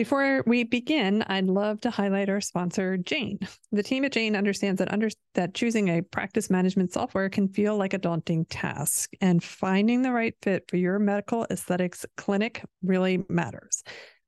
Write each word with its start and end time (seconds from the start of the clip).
Before 0.00 0.42
we 0.46 0.64
begin, 0.64 1.22
I'd 1.26 1.44
love 1.44 1.82
to 1.82 1.90
highlight 1.90 2.30
our 2.30 2.40
sponsor, 2.40 2.96
Jane. 2.96 3.38
The 3.70 3.82
team 3.82 4.06
at 4.06 4.12
Jane 4.12 4.34
understands 4.34 4.78
that 4.78 4.90
under, 4.90 5.10
that 5.34 5.52
choosing 5.52 5.88
a 5.90 6.00
practice 6.00 6.48
management 6.48 6.90
software 6.90 7.28
can 7.28 7.48
feel 7.48 7.76
like 7.76 7.92
a 7.92 7.98
daunting 7.98 8.46
task, 8.46 9.12
and 9.20 9.44
finding 9.44 10.00
the 10.00 10.10
right 10.10 10.34
fit 10.40 10.64
for 10.70 10.78
your 10.78 10.98
medical 10.98 11.46
aesthetics 11.50 12.06
clinic 12.16 12.64
really 12.82 13.26
matters. 13.28 13.82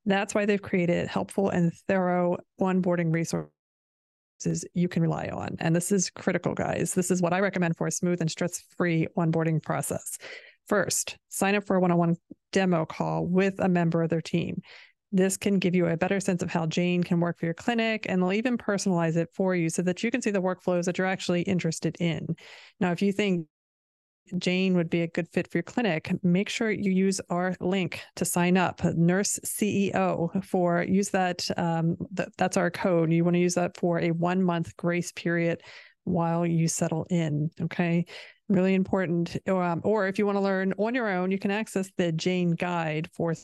That's 0.04 0.34
why 0.34 0.44
they've 0.44 0.60
created 0.60 1.08
helpful 1.08 1.48
and 1.48 1.72
thorough 1.88 2.36
onboarding 2.60 3.10
resources 3.10 3.48
you 4.74 4.88
can 4.88 5.00
rely 5.00 5.30
on. 5.32 5.56
And 5.58 5.74
this 5.74 5.90
is 5.90 6.10
critical, 6.10 6.52
guys. 6.52 6.92
This 6.92 7.10
is 7.10 7.22
what 7.22 7.32
I 7.32 7.40
recommend 7.40 7.78
for 7.78 7.86
a 7.86 7.90
smooth 7.90 8.20
and 8.20 8.30
stress 8.30 8.62
free 8.76 9.06
onboarding 9.16 9.62
process. 9.62 10.18
First, 10.68 11.16
sign 11.30 11.54
up 11.54 11.64
for 11.66 11.76
a 11.76 11.80
one 11.80 11.92
on 11.92 11.98
one 11.98 12.16
demo 12.52 12.84
call 12.84 13.26
with 13.26 13.58
a 13.58 13.70
member 13.70 14.02
of 14.02 14.10
their 14.10 14.20
team. 14.20 14.60
This 15.12 15.36
can 15.36 15.58
give 15.58 15.74
you 15.74 15.86
a 15.86 15.96
better 15.96 16.20
sense 16.20 16.42
of 16.42 16.50
how 16.50 16.66
Jane 16.66 17.04
can 17.04 17.20
work 17.20 17.38
for 17.38 17.44
your 17.44 17.54
clinic, 17.54 18.06
and 18.08 18.22
they'll 18.22 18.32
even 18.32 18.56
personalize 18.56 19.16
it 19.16 19.28
for 19.34 19.54
you 19.54 19.68
so 19.68 19.82
that 19.82 20.02
you 20.02 20.10
can 20.10 20.22
see 20.22 20.30
the 20.30 20.40
workflows 20.40 20.86
that 20.86 20.96
you're 20.96 21.06
actually 21.06 21.42
interested 21.42 21.96
in. 22.00 22.34
Now, 22.80 22.92
if 22.92 23.02
you 23.02 23.12
think 23.12 23.46
Jane 24.38 24.74
would 24.74 24.88
be 24.88 25.02
a 25.02 25.08
good 25.08 25.28
fit 25.28 25.50
for 25.50 25.58
your 25.58 25.64
clinic, 25.64 26.10
make 26.22 26.48
sure 26.48 26.70
you 26.70 26.90
use 26.90 27.20
our 27.28 27.54
link 27.60 28.02
to 28.16 28.24
sign 28.24 28.56
up, 28.56 28.82
Nurse 28.84 29.38
CEO, 29.44 30.44
for 30.44 30.82
use 30.82 31.10
that. 31.10 31.46
Um, 31.56 31.96
th- 32.16 32.30
that's 32.38 32.56
our 32.56 32.70
code. 32.70 33.12
You 33.12 33.24
want 33.24 33.34
to 33.34 33.40
use 33.40 33.54
that 33.54 33.76
for 33.76 34.00
a 34.00 34.12
one 34.12 34.42
month 34.42 34.76
grace 34.76 35.12
period 35.12 35.60
while 36.04 36.46
you 36.46 36.68
settle 36.68 37.06
in. 37.10 37.50
Okay. 37.60 38.06
Really 38.48 38.74
important. 38.74 39.36
Um, 39.48 39.80
or 39.84 40.08
if 40.08 40.18
you 40.18 40.26
want 40.26 40.36
to 40.36 40.42
learn 40.42 40.72
on 40.78 40.94
your 40.94 41.08
own, 41.08 41.30
you 41.30 41.38
can 41.38 41.50
access 41.50 41.90
the 41.96 42.12
Jane 42.12 42.52
Guide 42.52 43.08
for 43.14 43.34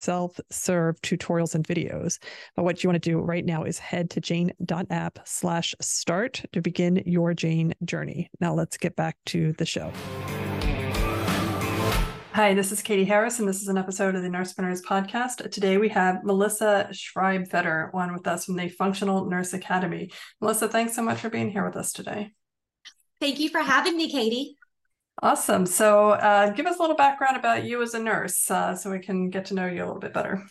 self-serve 0.00 1.00
tutorials 1.02 1.54
and 1.54 1.66
videos. 1.66 2.18
But 2.56 2.64
what 2.64 2.82
you 2.82 2.88
want 2.88 3.02
to 3.02 3.10
do 3.10 3.18
right 3.20 3.44
now 3.44 3.64
is 3.64 3.78
head 3.78 4.10
to 4.10 4.20
jane.app 4.20 5.18
slash 5.24 5.74
start 5.80 6.42
to 6.52 6.60
begin 6.60 7.02
your 7.06 7.34
Jane 7.34 7.74
journey. 7.84 8.30
Now 8.40 8.54
let's 8.54 8.76
get 8.76 8.96
back 8.96 9.16
to 9.26 9.52
the 9.52 9.66
show. 9.66 9.92
Hi, 12.32 12.54
this 12.54 12.70
is 12.70 12.80
Katie 12.80 13.04
Harris, 13.04 13.40
and 13.40 13.48
this 13.48 13.60
is 13.60 13.66
an 13.66 13.76
episode 13.76 14.14
of 14.14 14.22
the 14.22 14.28
Nursepreneurs 14.28 14.82
podcast. 14.82 15.50
Today 15.50 15.78
we 15.78 15.88
have 15.88 16.22
Melissa 16.22 16.88
Schreibfeder 16.92 17.92
on 17.92 18.12
with 18.12 18.26
us 18.28 18.44
from 18.44 18.54
the 18.54 18.68
Functional 18.68 19.26
Nurse 19.26 19.52
Academy. 19.52 20.12
Melissa, 20.40 20.68
thanks 20.68 20.94
so 20.94 21.02
much 21.02 21.18
for 21.18 21.28
being 21.28 21.50
here 21.50 21.66
with 21.66 21.76
us 21.76 21.92
today. 21.92 22.32
Thank 23.20 23.40
you 23.40 23.48
for 23.48 23.60
having 23.60 23.96
me, 23.96 24.08
Katie. 24.10 24.56
Awesome. 25.22 25.66
So, 25.66 26.10
uh, 26.10 26.50
give 26.50 26.66
us 26.66 26.78
a 26.78 26.80
little 26.80 26.96
background 26.96 27.36
about 27.36 27.64
you 27.64 27.82
as 27.82 27.94
a 27.94 27.98
nurse 27.98 28.50
uh, 28.50 28.74
so 28.74 28.90
we 28.90 29.00
can 29.00 29.28
get 29.28 29.46
to 29.46 29.54
know 29.54 29.66
you 29.66 29.84
a 29.84 29.86
little 29.86 30.00
bit 30.00 30.14
better. 30.14 30.42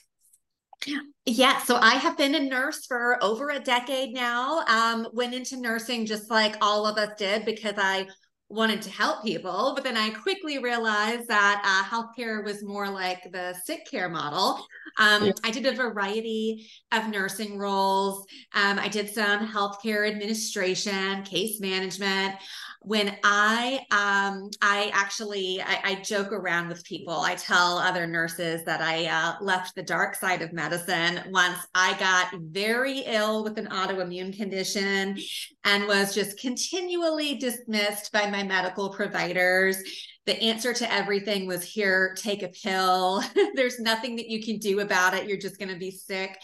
Yeah, 1.26 1.60
so 1.60 1.76
I 1.76 1.96
have 1.96 2.18
been 2.18 2.36
a 2.36 2.40
nurse 2.40 2.86
for 2.86 3.22
over 3.24 3.50
a 3.50 3.60
decade 3.60 4.14
now. 4.14 4.64
Um, 4.68 5.08
went 5.12 5.34
into 5.34 5.60
nursing 5.60 6.06
just 6.06 6.30
like 6.30 6.56
all 6.62 6.86
of 6.86 6.98
us 6.98 7.18
did 7.18 7.46
because 7.46 7.76
I 7.78 8.08
wanted 8.48 8.82
to 8.82 8.90
help 8.90 9.24
people, 9.24 9.74
but 9.76 9.84
then 9.84 9.96
I 9.96 10.10
quickly 10.10 10.58
realized 10.58 11.28
that 11.28 11.62
uh, 11.64 11.88
healthcare 11.88 12.44
was 12.44 12.64
more 12.64 12.90
like 12.90 13.32
the 13.32 13.54
sick 13.64 13.86
care 13.90 14.10
model. 14.10 14.66
Um, 14.98 15.26
yeah. 15.26 15.32
I 15.44 15.52
did 15.52 15.68
a 15.68 15.74
variety 15.74 16.68
of 16.92 17.10
nursing 17.10 17.60
roles. 17.60 18.26
Um, 18.56 18.80
I 18.80 18.88
did 18.88 19.10
some 19.10 19.48
healthcare 19.48 20.10
administration, 20.10 21.22
case 21.24 21.60
management 21.60 22.36
when 22.82 23.18
I 23.24 23.80
um 23.92 24.50
I 24.62 24.90
actually 24.94 25.62
I, 25.62 25.80
I, 25.84 25.96
joke 25.96 26.32
around 26.32 26.70
with 26.70 26.84
people. 26.86 27.20
I 27.20 27.36
tell 27.36 27.78
other 27.78 28.08
nurses 28.08 28.64
that 28.66 28.82
I 28.82 29.08
uh, 29.08 29.44
left 29.44 29.76
the 29.76 29.84
dark 29.84 30.16
side 30.16 30.42
of 30.42 30.54
medicine 30.54 31.22
once 31.30 31.58
I 31.76 31.98
got 32.00 32.34
very 32.42 33.00
ill 33.00 33.44
with 33.44 33.58
an 33.58 33.68
autoimmune 33.68 34.36
condition 34.36 35.18
and 35.66 35.88
was 35.88 36.16
just 36.16 36.40
continually 36.40 37.36
dismissed 37.36 38.14
by 38.14 38.30
my 38.30 38.44
medical 38.44 38.90
providers. 38.90 39.78
The 40.26 40.42
answer 40.42 40.74
to 40.74 40.92
everything 40.92 41.48
was 41.48 41.64
here, 41.64 42.16
take 42.18 42.44
a 42.44 42.50
pill. 42.50 43.22
There's 43.56 43.80
nothing 43.80 44.16
that 44.18 44.30
you 44.30 44.42
can 44.42 44.58
do 44.58 44.80
about 44.80 45.16
it. 45.16 45.28
You're 45.28 45.38
just 45.38 45.60
going 45.60 45.74
to 45.74 45.80
be 45.80 45.92
sick. 45.92 46.38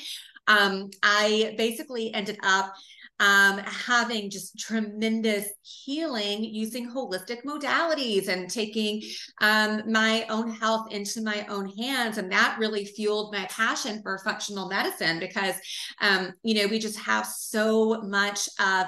Um, 0.47 0.89
I 1.01 1.55
basically 1.57 2.13
ended 2.13 2.39
up 2.43 2.73
um, 3.19 3.59
having 3.59 4.29
just 4.29 4.59
tremendous 4.59 5.47
healing 5.61 6.43
using 6.43 6.89
holistic 6.89 7.43
modalities 7.45 8.27
and 8.27 8.49
taking 8.49 9.01
um, 9.41 9.83
my 9.89 10.25
own 10.29 10.51
health 10.51 10.91
into 10.91 11.21
my 11.21 11.45
own 11.47 11.69
hands. 11.77 12.17
And 12.17 12.31
that 12.31 12.57
really 12.59 12.85
fueled 12.85 13.33
my 13.33 13.45
passion 13.45 14.01
for 14.01 14.17
functional 14.17 14.67
medicine 14.67 15.19
because, 15.19 15.55
um, 16.01 16.33
you 16.43 16.55
know, 16.55 16.67
we 16.67 16.79
just 16.79 16.99
have 16.99 17.25
so 17.25 18.01
much 18.01 18.49
of 18.59 18.87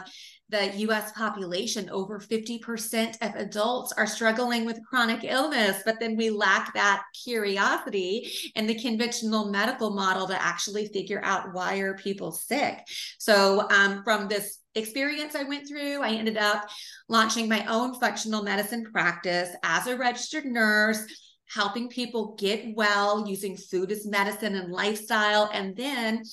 the 0.50 0.75
US 0.78 1.12
population, 1.12 1.90
over 1.90 2.19
50% 2.19 3.18
of 3.22 3.35
adults 3.35 3.91
are 3.94 4.08
struggling 4.08 4.66
with 4.66 4.84
chronic 4.85 5.24
illness, 5.24 5.81
but 5.85 6.00
then 6.00 6.16
we 6.16 6.30
lack 6.30 6.74
that 6.74 7.03
curiosity 7.24 8.31
and 8.56 8.69
the 8.69 8.80
conventional 8.80 9.52
medical 9.52 9.90
model 9.90 10.28
to 10.28 10.41
actually 10.41 10.88
figure 10.88 11.22
out 11.24 11.53
why 11.53 11.78
are 11.78 11.96
people 11.96 12.31
sick. 12.31 12.80
So 13.19 13.68
um, 13.69 14.03
from 14.03 14.28
this 14.28 14.59
experience 14.75 15.36
I 15.36 15.44
went 15.44 15.68
through, 15.68 16.02
I 16.02 16.12
ended 16.12 16.38
up 16.38 16.68
launching 17.09 17.50
my 17.50 17.66
own 17.66 18.00
functional 18.00 18.44
medicine 18.44 18.86
practice 18.91 19.50
as 19.63 19.88
a 19.88 19.97
registered 19.97 20.46
nurse 20.46 21.03
helping 21.50 21.88
people 21.88 22.36
get 22.38 22.75
well 22.75 23.28
using 23.28 23.56
food 23.56 23.91
as 23.91 24.06
medicine 24.06 24.56
and 24.56 24.72
lifestyle. 24.72 25.50
And 25.53 25.75
then 25.75 26.24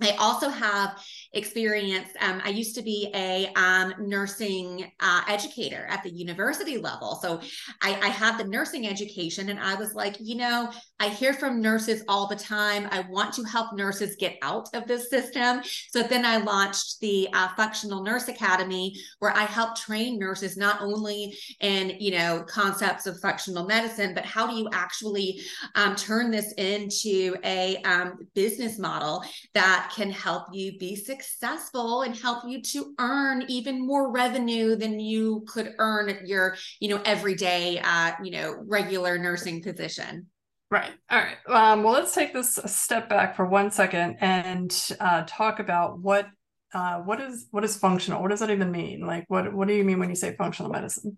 I 0.00 0.10
also 0.18 0.48
have 0.48 1.02
experience. 1.34 2.08
Um, 2.20 2.40
I 2.44 2.50
used 2.50 2.74
to 2.76 2.82
be 2.82 3.10
a 3.14 3.52
um, 3.56 3.94
nursing 3.98 4.90
uh, 5.00 5.22
educator 5.28 5.86
at 5.88 6.02
the 6.02 6.10
university 6.10 6.78
level. 6.78 7.18
So 7.20 7.40
I, 7.82 7.98
I 8.00 8.08
had 8.08 8.38
the 8.38 8.44
nursing 8.44 8.86
education, 8.86 9.48
and 9.48 9.58
I 9.58 9.74
was 9.74 9.94
like, 9.94 10.16
you 10.20 10.36
know, 10.36 10.70
I 11.00 11.08
hear 11.08 11.34
from 11.34 11.60
nurses 11.60 12.02
all 12.08 12.28
the 12.28 12.36
time. 12.36 12.88
I 12.90 13.00
want 13.10 13.34
to 13.34 13.42
help 13.44 13.74
nurses 13.74 14.16
get 14.16 14.36
out 14.42 14.68
of 14.74 14.86
this 14.86 15.10
system. 15.10 15.60
So 15.90 16.02
then 16.02 16.24
I 16.24 16.36
launched 16.38 17.00
the 17.00 17.28
uh, 17.32 17.48
Functional 17.56 18.02
Nurse 18.02 18.28
Academy, 18.28 18.94
where 19.18 19.36
I 19.36 19.44
help 19.44 19.76
train 19.76 20.18
nurses 20.18 20.56
not 20.56 20.80
only 20.80 21.36
in, 21.60 21.96
you 21.98 22.12
know, 22.12 22.44
concepts 22.46 23.06
of 23.06 23.18
functional 23.20 23.66
medicine, 23.66 24.14
but 24.14 24.24
how 24.24 24.46
do 24.46 24.54
you 24.56 24.68
actually 24.72 25.40
um, 25.74 25.96
turn 25.96 26.30
this 26.30 26.52
into 26.52 27.36
a 27.44 27.76
um, 27.82 28.18
business 28.34 28.78
model 28.78 29.24
that 29.54 29.92
can 29.94 30.10
help 30.10 30.44
you 30.52 30.78
be 30.78 30.94
successful 30.94 31.23
and 31.42 32.16
help 32.16 32.44
you 32.46 32.62
to 32.62 32.94
earn 32.98 33.44
even 33.48 33.86
more 33.86 34.10
revenue 34.10 34.76
than 34.76 35.00
you 35.00 35.44
could 35.48 35.74
earn 35.78 36.08
at 36.08 36.26
your, 36.26 36.56
you 36.80 36.88
know, 36.88 37.00
everyday, 37.04 37.80
uh, 37.82 38.12
you 38.22 38.30
know, 38.30 38.56
regular 38.66 39.18
nursing 39.18 39.62
position. 39.62 40.26
Right. 40.70 40.90
All 41.10 41.18
right. 41.18 41.36
Um, 41.48 41.82
well, 41.82 41.92
let's 41.92 42.14
take 42.14 42.32
this 42.32 42.58
a 42.58 42.68
step 42.68 43.08
back 43.08 43.36
for 43.36 43.46
one 43.46 43.70
second 43.70 44.16
and 44.20 44.74
uh, 44.98 45.24
talk 45.26 45.60
about 45.60 46.00
what 46.00 46.26
uh, 46.72 46.98
what 46.98 47.20
is 47.20 47.46
what 47.52 47.62
is 47.62 47.76
functional. 47.76 48.20
What 48.20 48.30
does 48.30 48.40
that 48.40 48.50
even 48.50 48.72
mean? 48.72 49.06
Like, 49.06 49.24
what 49.28 49.52
what 49.54 49.68
do 49.68 49.74
you 49.74 49.84
mean 49.84 50.00
when 50.00 50.08
you 50.08 50.16
say 50.16 50.34
functional 50.36 50.72
medicine? 50.72 51.16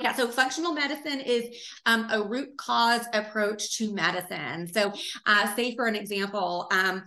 Yeah, 0.00 0.12
so 0.12 0.26
functional 0.26 0.72
medicine 0.72 1.20
is 1.20 1.44
um, 1.86 2.08
a 2.10 2.20
root 2.20 2.56
cause 2.56 3.06
approach 3.12 3.78
to 3.78 3.94
medicine. 3.94 4.66
So, 4.66 4.92
uh, 5.24 5.54
say 5.54 5.76
for 5.76 5.86
an 5.86 5.94
example, 5.94 6.66
um, 6.72 7.04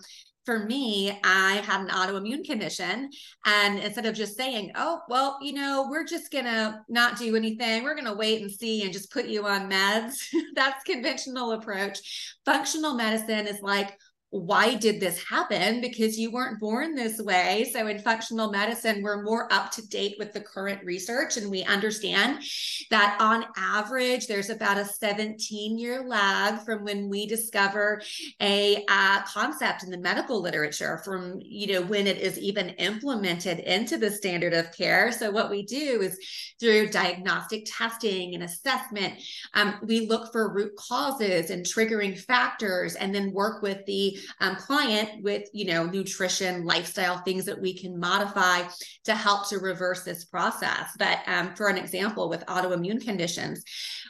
for 0.47 0.59
me, 0.59 1.11
I 1.25 1.55
had 1.65 1.81
an 1.81 1.89
autoimmune 1.89 2.45
condition. 2.45 3.09
And 3.45 3.79
instead 3.79 4.05
of 4.05 4.15
just 4.15 4.37
saying, 4.37 4.71
oh, 4.75 5.01
well, 5.09 5.37
you 5.41 5.51
know, 5.51 5.87
we're 5.89 6.05
just 6.05 6.31
going 6.31 6.45
to 6.45 6.79
not 6.87 7.17
do 7.17 7.35
anything, 7.35 7.83
we're 7.83 7.95
going 7.95 8.07
to 8.07 8.13
wait 8.13 8.41
and 8.41 8.49
see 8.49 8.83
and 8.83 8.93
just 8.93 9.11
put 9.11 9.25
you 9.25 9.45
on 9.45 9.69
meds, 9.69 10.13
that's 10.55 10.85
conventional 10.85 11.51
approach. 11.51 12.37
Functional 12.45 12.93
medicine 12.93 13.45
is 13.45 13.59
like, 13.61 13.99
why 14.29 14.75
did 14.75 14.99
this 14.99 15.23
happen? 15.23 15.79
Because 15.79 16.19
you 16.19 16.31
weren't 16.31 16.59
born 16.59 16.95
this 16.95 17.21
way. 17.21 17.69
So 17.71 17.87
in 17.87 17.99
functional 17.99 18.51
medicine, 18.51 19.01
we're 19.01 19.23
more 19.23 19.51
up 19.53 19.71
to 19.71 19.87
date 19.87 20.15
with 20.19 20.33
the 20.33 20.41
current 20.41 20.83
research, 20.83 21.37
and 21.37 21.49
we 21.49 21.63
understand 21.63 22.43
that 22.89 23.17
on 23.21 23.45
average, 23.55 24.27
there's 24.27 24.49
about 24.49 24.77
a 24.77 24.83
17 24.83 25.79
year 25.79 26.05
lag 26.05 26.59
from 26.65 26.83
when 26.83 27.07
we 27.09 27.25
discover 27.25 28.01
a 28.41 28.83
uh, 28.89 29.21
concept 29.23 29.83
in 29.83 29.91
the 29.91 29.97
medical 29.97 30.41
literature 30.41 31.01
from 31.05 31.39
you 31.41 31.67
know 31.67 31.81
when 31.83 32.05
it 32.05 32.17
is 32.17 32.37
even 32.37 32.69
implemented 32.69 33.59
into 33.59 33.97
the 33.97 34.11
standard 34.11 34.53
of 34.53 34.73
care. 34.73 35.09
So 35.13 35.31
what 35.31 35.49
we 35.49 35.63
do 35.63 36.01
is 36.01 36.19
through 36.59 36.89
diagnostic 36.89 37.65
testing 37.65 38.33
and 38.33 38.43
assessment, 38.43 39.21
um, 39.53 39.75
we 39.83 40.05
look 40.07 40.33
for 40.33 40.53
root 40.53 40.75
causes 40.75 41.49
and 41.49 41.65
triggering 41.65 42.19
factors, 42.19 42.95
and 42.95 43.15
then 43.15 43.31
work 43.31 43.61
with 43.61 43.85
the 43.85 44.16
um, 44.39 44.55
client 44.55 45.23
with 45.23 45.47
you 45.53 45.65
know 45.65 45.85
nutrition 45.85 46.65
lifestyle 46.65 47.19
things 47.19 47.45
that 47.45 47.59
we 47.59 47.77
can 47.77 47.99
modify 47.99 48.63
to 49.05 49.15
help 49.15 49.49
to 49.49 49.59
reverse 49.59 50.03
this 50.03 50.25
process. 50.25 50.89
But 50.97 51.19
um, 51.27 51.55
for 51.55 51.67
an 51.67 51.77
example 51.77 52.29
with 52.29 52.45
autoimmune 52.45 53.03
conditions 53.03 53.63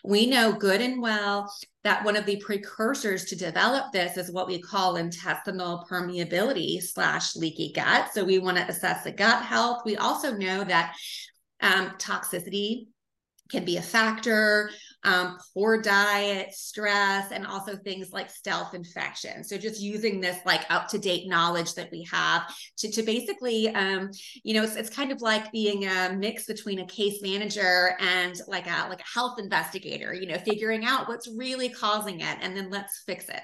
we 0.04 0.26
know 0.26 0.54
good 0.54 0.82
and 0.82 1.02
well 1.02 1.54
that 1.84 2.04
one 2.04 2.16
of 2.16 2.26
the 2.26 2.38
precursors 2.38 3.26
to 3.26 3.36
develop 3.36 3.92
this 3.92 4.18
is 4.18 4.32
what 4.32 4.48
we 4.48 4.60
call 4.60 4.98
intestinal 4.98 5.86
permeability 5.90 6.82
slash 6.82 7.36
leaky 7.36 7.72
gut. 7.74 8.10
So 8.14 8.24
we 8.24 8.40
want 8.40 8.58
to 8.58 8.68
assess 8.68 9.04
the 9.04 9.12
gut 9.12 9.44
health. 9.44 9.84
We 9.86 9.96
also 9.96 10.36
know 10.36 10.64
that 10.66 10.96
um, 11.62 11.92
toxicity 11.98 12.88
can 13.50 13.64
be 13.64 13.78
a 13.78 13.82
factor 13.82 14.70
um, 15.04 15.38
poor 15.54 15.82
diet, 15.82 16.54
stress, 16.54 17.32
and 17.32 17.46
also 17.46 17.76
things 17.76 18.12
like 18.12 18.30
stealth 18.30 18.74
infection. 18.74 19.44
So 19.44 19.58
just 19.58 19.82
using 19.82 20.20
this 20.20 20.38
like 20.46 20.66
up 20.70 20.88
to 20.90 20.98
date 20.98 21.28
knowledge 21.28 21.76
that 21.76 21.90
we 21.92 22.08
have 22.12 22.44
to, 22.78 22.92
to 22.92 23.04
basically, 23.04 23.70
um, 23.70 24.12
you 24.44 24.54
know, 24.54 24.64
it's, 24.64 24.76
it's 24.76 24.90
kind 24.90 25.12
of 25.12 25.22
like 25.22 25.52
being 25.52 25.86
a 25.88 26.14
mix 26.18 26.46
between 26.46 26.80
a 26.80 26.86
case 26.86 27.22
manager 27.22 27.96
and 28.00 28.36
like 28.48 28.68
a 28.68 28.88
like 28.90 29.02
a 29.02 29.14
health 29.14 29.40
investigator. 29.40 30.14
You 30.14 30.28
know, 30.28 30.38
figuring 30.40 30.86
out 30.86 31.08
what's 31.08 31.30
really 31.38 31.70
causing 31.70 32.22
it, 32.22 32.38
and 32.42 32.56
then 32.56 32.70
let's 32.70 33.04
fix 33.06 33.30
it. 33.30 33.42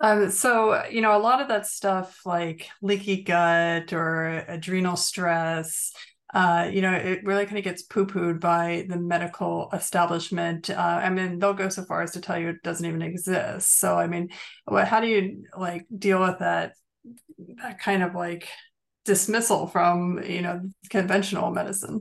Um, 0.00 0.30
so 0.30 0.84
you 0.86 1.00
know, 1.00 1.16
a 1.16 1.18
lot 1.18 1.40
of 1.40 1.48
that 1.48 1.66
stuff 1.66 2.20
like 2.24 2.68
leaky 2.80 3.22
gut 3.22 3.92
or 3.92 4.44
adrenal 4.48 4.96
stress 4.96 5.92
uh, 6.32 6.70
you 6.72 6.80
know, 6.80 6.92
it 6.92 7.24
really 7.24 7.44
kind 7.44 7.58
of 7.58 7.64
gets 7.64 7.82
poo 7.82 8.06
pooed 8.06 8.40
by 8.40 8.86
the 8.88 8.96
medical 8.96 9.68
establishment. 9.72 10.70
Uh, 10.70 10.74
I 11.02 11.10
mean, 11.10 11.38
they'll 11.38 11.54
go 11.54 11.68
so 11.68 11.84
far 11.84 12.02
as 12.02 12.12
to 12.12 12.20
tell 12.20 12.38
you 12.38 12.48
it 12.48 12.62
doesn't 12.62 12.86
even 12.86 13.02
exist. 13.02 13.78
So, 13.78 13.98
I 13.98 14.06
mean, 14.06 14.28
what, 14.64 14.86
how 14.86 15.00
do 15.00 15.08
you 15.08 15.44
like 15.56 15.86
deal 15.96 16.20
with 16.20 16.38
that, 16.38 16.74
that 17.62 17.80
kind 17.80 18.02
of 18.02 18.14
like 18.14 18.48
dismissal 19.04 19.66
from, 19.66 20.22
you 20.22 20.42
know, 20.42 20.60
conventional 20.88 21.50
medicine? 21.50 22.00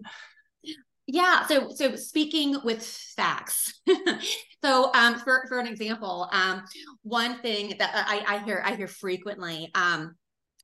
Yeah. 1.08 1.48
So, 1.48 1.70
so 1.72 1.96
speaking 1.96 2.58
with 2.64 2.86
facts. 2.86 3.82
so, 4.64 4.94
um, 4.94 5.18
for 5.18 5.46
for 5.48 5.58
an 5.58 5.66
example, 5.66 6.30
um, 6.32 6.64
one 7.02 7.40
thing 7.40 7.74
that 7.80 7.92
I, 8.08 8.36
I 8.36 8.46
hear 8.46 8.62
I 8.64 8.76
hear 8.76 8.88
frequently, 8.88 9.72
um, 9.74 10.14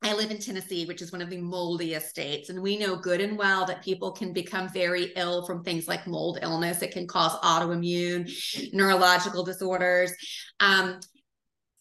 I 0.04 0.14
live 0.14 0.30
in 0.30 0.40
Tennessee, 0.40 0.86
which 0.86 1.02
is 1.02 1.12
one 1.12 1.22
of 1.22 1.30
the 1.30 1.38
moldiest 1.38 2.10
states. 2.10 2.50
And 2.50 2.62
we 2.62 2.78
know 2.78 2.96
good 2.96 3.22
and 3.22 3.38
well 3.38 3.66
that 3.66 3.84
people 3.84 4.12
can 4.12 4.34
become 4.34 4.70
very 4.70 5.12
ill 5.16 5.46
from 5.46 5.64
things 5.64 5.88
like 5.88 6.06
mold 6.06 6.40
illness. 6.42 6.82
It 6.82 6.92
can 6.92 7.08
cause 7.08 7.40
autoimmune, 7.40 8.30
neurological 8.74 9.44
disorders. 9.44 10.12
Um, 10.60 11.00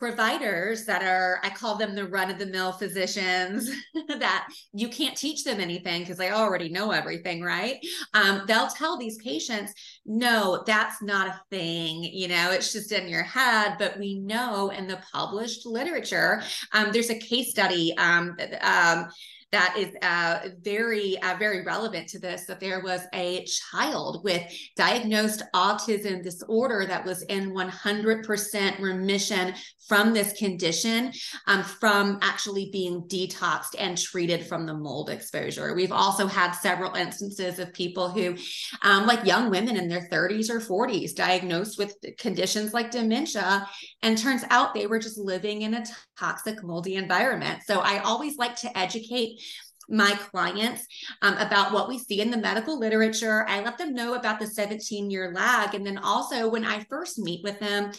providers 0.04 0.84
that 0.84 1.02
are 1.02 1.40
i 1.42 1.48
call 1.48 1.76
them 1.76 1.94
the 1.94 2.06
run 2.06 2.30
of 2.30 2.38
the 2.38 2.44
mill 2.44 2.72
physicians 2.72 3.70
that 4.18 4.46
you 4.74 4.86
can't 4.88 5.16
teach 5.16 5.44
them 5.44 5.60
anything 5.60 6.00
because 6.02 6.18
they 6.18 6.30
already 6.30 6.68
know 6.68 6.90
everything 6.90 7.42
right? 7.42 7.76
Um, 8.12 8.42
they'll 8.46 8.68
tell 8.68 8.98
these 8.98 9.16
patients 9.16 9.72
no 10.04 10.62
that's 10.66 11.02
not 11.02 11.28
a 11.28 11.40
thing 11.50 12.04
you 12.04 12.28
know 12.28 12.50
it's 12.50 12.72
just 12.72 12.92
in 12.92 13.08
your 13.08 13.22
head. 13.22 13.76
But 13.78 13.98
we 13.98 14.18
know 14.18 14.70
in 14.70 14.86
the 14.86 15.00
published 15.12 15.64
literature 15.64 16.42
um, 16.72 16.92
there's 16.92 17.10
a 17.10 17.18
case 17.18 17.50
study 17.50 17.96
um, 17.96 18.36
um 18.60 19.08
that 19.54 19.76
is 19.78 19.94
uh, 20.02 20.48
very, 20.62 21.16
uh, 21.22 21.36
very 21.38 21.62
relevant 21.62 22.08
to 22.08 22.18
this 22.18 22.44
that 22.46 22.58
there 22.58 22.80
was 22.82 23.02
a 23.14 23.44
child 23.44 24.24
with 24.24 24.42
diagnosed 24.74 25.44
autism 25.54 26.24
disorder 26.24 26.84
that 26.86 27.04
was 27.04 27.22
in 27.22 27.52
100% 27.52 28.80
remission 28.80 29.54
from 29.86 30.12
this 30.12 30.32
condition 30.32 31.12
um, 31.46 31.62
from 31.62 32.18
actually 32.22 32.70
being 32.72 33.02
detoxed 33.02 33.76
and 33.78 33.96
treated 33.96 34.44
from 34.44 34.66
the 34.66 34.74
mold 34.74 35.08
exposure. 35.08 35.74
We've 35.74 35.92
also 35.92 36.26
had 36.26 36.52
several 36.52 36.94
instances 36.94 37.60
of 37.60 37.72
people 37.72 38.08
who, 38.08 38.36
um, 38.82 39.06
like 39.06 39.24
young 39.24 39.50
women 39.50 39.76
in 39.76 39.88
their 39.88 40.08
30s 40.10 40.50
or 40.50 40.58
40s, 40.58 41.14
diagnosed 41.14 41.78
with 41.78 41.96
conditions 42.18 42.72
like 42.74 42.90
dementia, 42.90 43.68
and 44.02 44.18
turns 44.18 44.42
out 44.50 44.74
they 44.74 44.86
were 44.86 44.98
just 44.98 45.18
living 45.18 45.62
in 45.62 45.74
a 45.74 45.84
toxic, 46.18 46.62
moldy 46.64 46.96
environment. 46.96 47.62
So 47.64 47.80
I 47.80 47.98
always 47.98 48.36
like 48.36 48.56
to 48.56 48.78
educate 48.78 49.40
my 49.88 50.14
clients 50.30 50.86
um, 51.22 51.36
about 51.38 51.72
what 51.72 51.88
we 51.88 51.98
see 51.98 52.20
in 52.20 52.30
the 52.30 52.36
medical 52.36 52.78
literature. 52.78 53.46
I 53.48 53.62
let 53.62 53.78
them 53.78 53.94
know 53.94 54.14
about 54.14 54.38
the 54.38 54.46
17 54.46 55.10
year 55.10 55.32
lag. 55.34 55.74
And 55.74 55.86
then 55.86 55.98
also, 55.98 56.48
when 56.48 56.64
I 56.64 56.84
first 56.84 57.18
meet 57.18 57.42
with 57.42 57.58
them, 57.60 57.92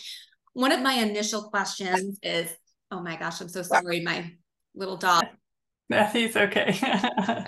one 0.54 0.72
of 0.72 0.82
my 0.82 0.94
initial 0.94 1.44
questions 1.44 2.20
is, 2.24 2.50
Oh 2.92 3.02
my 3.02 3.16
gosh, 3.16 3.42
I'm 3.42 3.50
so 3.50 3.62
sorry. 3.62 4.02
My 4.02 4.32
little 4.76 4.98
dog 4.98 5.26
Matthew's 5.88 6.36
okay. 6.36 6.78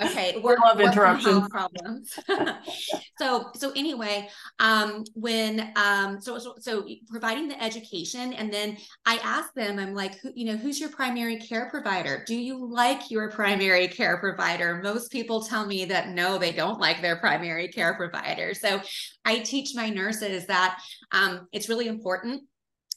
okay, 0.04 0.40
we're 0.44 0.58
love 0.58 0.80
interruptions. 0.80 1.48
Problems. 1.50 2.20
so 3.18 3.50
so 3.56 3.72
anyway, 3.76 4.30
um, 4.60 5.04
when 5.16 5.72
um, 5.76 6.22
so, 6.22 6.38
so 6.38 6.54
so 6.60 6.88
providing 7.08 7.48
the 7.48 7.62
education, 7.62 8.34
and 8.34 8.54
then 8.54 8.78
I 9.06 9.18
ask 9.24 9.54
them, 9.56 9.80
I'm 9.80 9.96
like, 9.96 10.20
who, 10.20 10.32
you 10.36 10.46
know, 10.46 10.58
who's 10.58 10.80
your 10.80 10.90
primary 10.90 11.38
care 11.38 11.68
provider? 11.72 12.24
Do 12.28 12.36
you 12.36 12.70
like 12.72 13.10
your 13.10 13.32
primary 13.32 13.88
care 13.88 14.18
provider? 14.18 14.82
Most 14.84 15.12
people 15.12 15.44
tell 15.44 15.66
me 15.66 15.86
that 15.86 16.10
no, 16.10 16.38
they 16.38 16.52
don't 16.52 16.80
like 16.80 17.02
their 17.02 17.16
primary 17.16 17.70
care 17.70 17.96
provider. 17.96 18.54
So 18.54 18.82
I 19.26 19.40
teach 19.40 19.72
my 19.74 19.90
nurses 19.90 20.46
that 20.46 20.80
um, 21.12 21.48
it's 21.52 21.70
really 21.70 21.88
important 21.88 22.44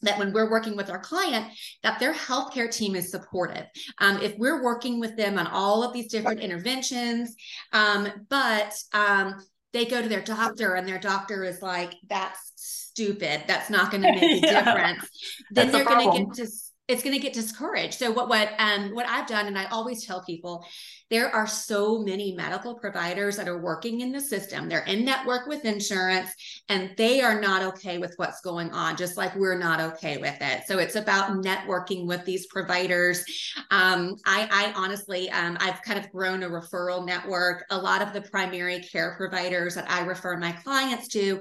that 0.03 0.19
when 0.19 0.33
we're 0.33 0.51
working 0.51 0.77
with 0.77 0.91
our 0.91 0.99
client 0.99 1.47
that 1.83 1.99
their 1.99 2.15
healthcare 2.15 2.73
team 2.75 2.95
is 2.95 3.11
supportive 3.11 3.67
um, 3.99 4.21
if 4.21 4.37
we're 4.39 4.63
working 4.63 5.01
with 5.01 5.17
them 5.17 5.39
on 5.39 5.47
all 5.47 5.83
of 5.83 5.93
these 5.93 6.11
different 6.11 6.41
interventions 6.41 7.35
um, 7.73 8.09
but 8.29 8.75
um, 8.93 9.35
they 9.73 9.85
go 9.85 10.03
to 10.03 10.09
their 10.09 10.23
doctor 10.23 10.75
and 10.75 10.87
their 10.89 10.99
doctor 10.99 11.45
is 11.45 11.63
like 11.63 11.95
that's 12.09 12.53
stupid 12.57 13.43
that's 13.47 13.71
not 13.71 13.91
going 13.91 14.03
to 14.03 14.13
make 14.13 14.23
a 14.23 14.47
yeah. 14.47 14.65
difference 14.65 15.09
then 15.51 15.71
they're 15.71 15.85
going 15.85 16.11
to 16.11 16.19
get 16.19 16.37
just 16.37 16.71
it's 16.91 17.05
going 17.05 17.15
to 17.15 17.23
get 17.23 17.33
discouraged. 17.33 17.95
So 17.95 18.11
what 18.11 18.29
what 18.29 18.51
um 18.59 18.95
what 18.95 19.07
I've 19.09 19.29
done 19.29 19.47
and 19.47 19.57
I 19.57 19.67
always 19.67 20.05
tell 20.05 20.25
people 20.25 20.67
there 21.11 21.35
are 21.35 21.47
so 21.47 21.99
many 21.99 22.33
medical 22.37 22.75
providers 22.75 23.37
that 23.37 23.49
are 23.49 23.61
working 23.61 24.01
in 24.01 24.13
the 24.13 24.21
system. 24.21 24.69
They're 24.69 24.85
in 24.85 25.05
network 25.05 25.47
with 25.49 25.65
insurance 25.65 26.31
and 26.69 26.93
they 26.97 27.21
are 27.21 27.41
not 27.41 27.63
okay 27.75 27.99
with 27.99 28.15
what's 28.17 28.41
going 28.41 28.71
on 28.71 28.97
just 28.97 29.17
like 29.17 29.35
we're 29.35 29.59
not 29.59 29.81
okay 29.81 30.19
with 30.19 30.37
it. 30.41 30.63
So 30.67 30.79
it's 30.79 30.95
about 30.95 31.43
networking 31.43 32.07
with 32.07 32.25
these 32.25 32.47
providers. 32.47 33.25
Um 33.71 34.17
I 34.25 34.49
I 34.51 34.73
honestly 34.77 35.29
um 35.31 35.59
I've 35.61 35.83
kind 35.83 35.99
of 35.99 36.11
grown 36.13 36.45
a 36.45 36.49
referral 36.49 37.05
network. 37.05 37.65
A 37.71 37.79
lot 37.79 38.03
of 38.03 38.13
the 38.13 38.23
primary 38.23 38.81
care 38.81 39.15
providers 39.17 39.75
that 39.75 39.91
I 39.91 40.05
refer 40.05 40.37
my 40.37 40.53
clients 40.53 41.09
to 41.09 41.41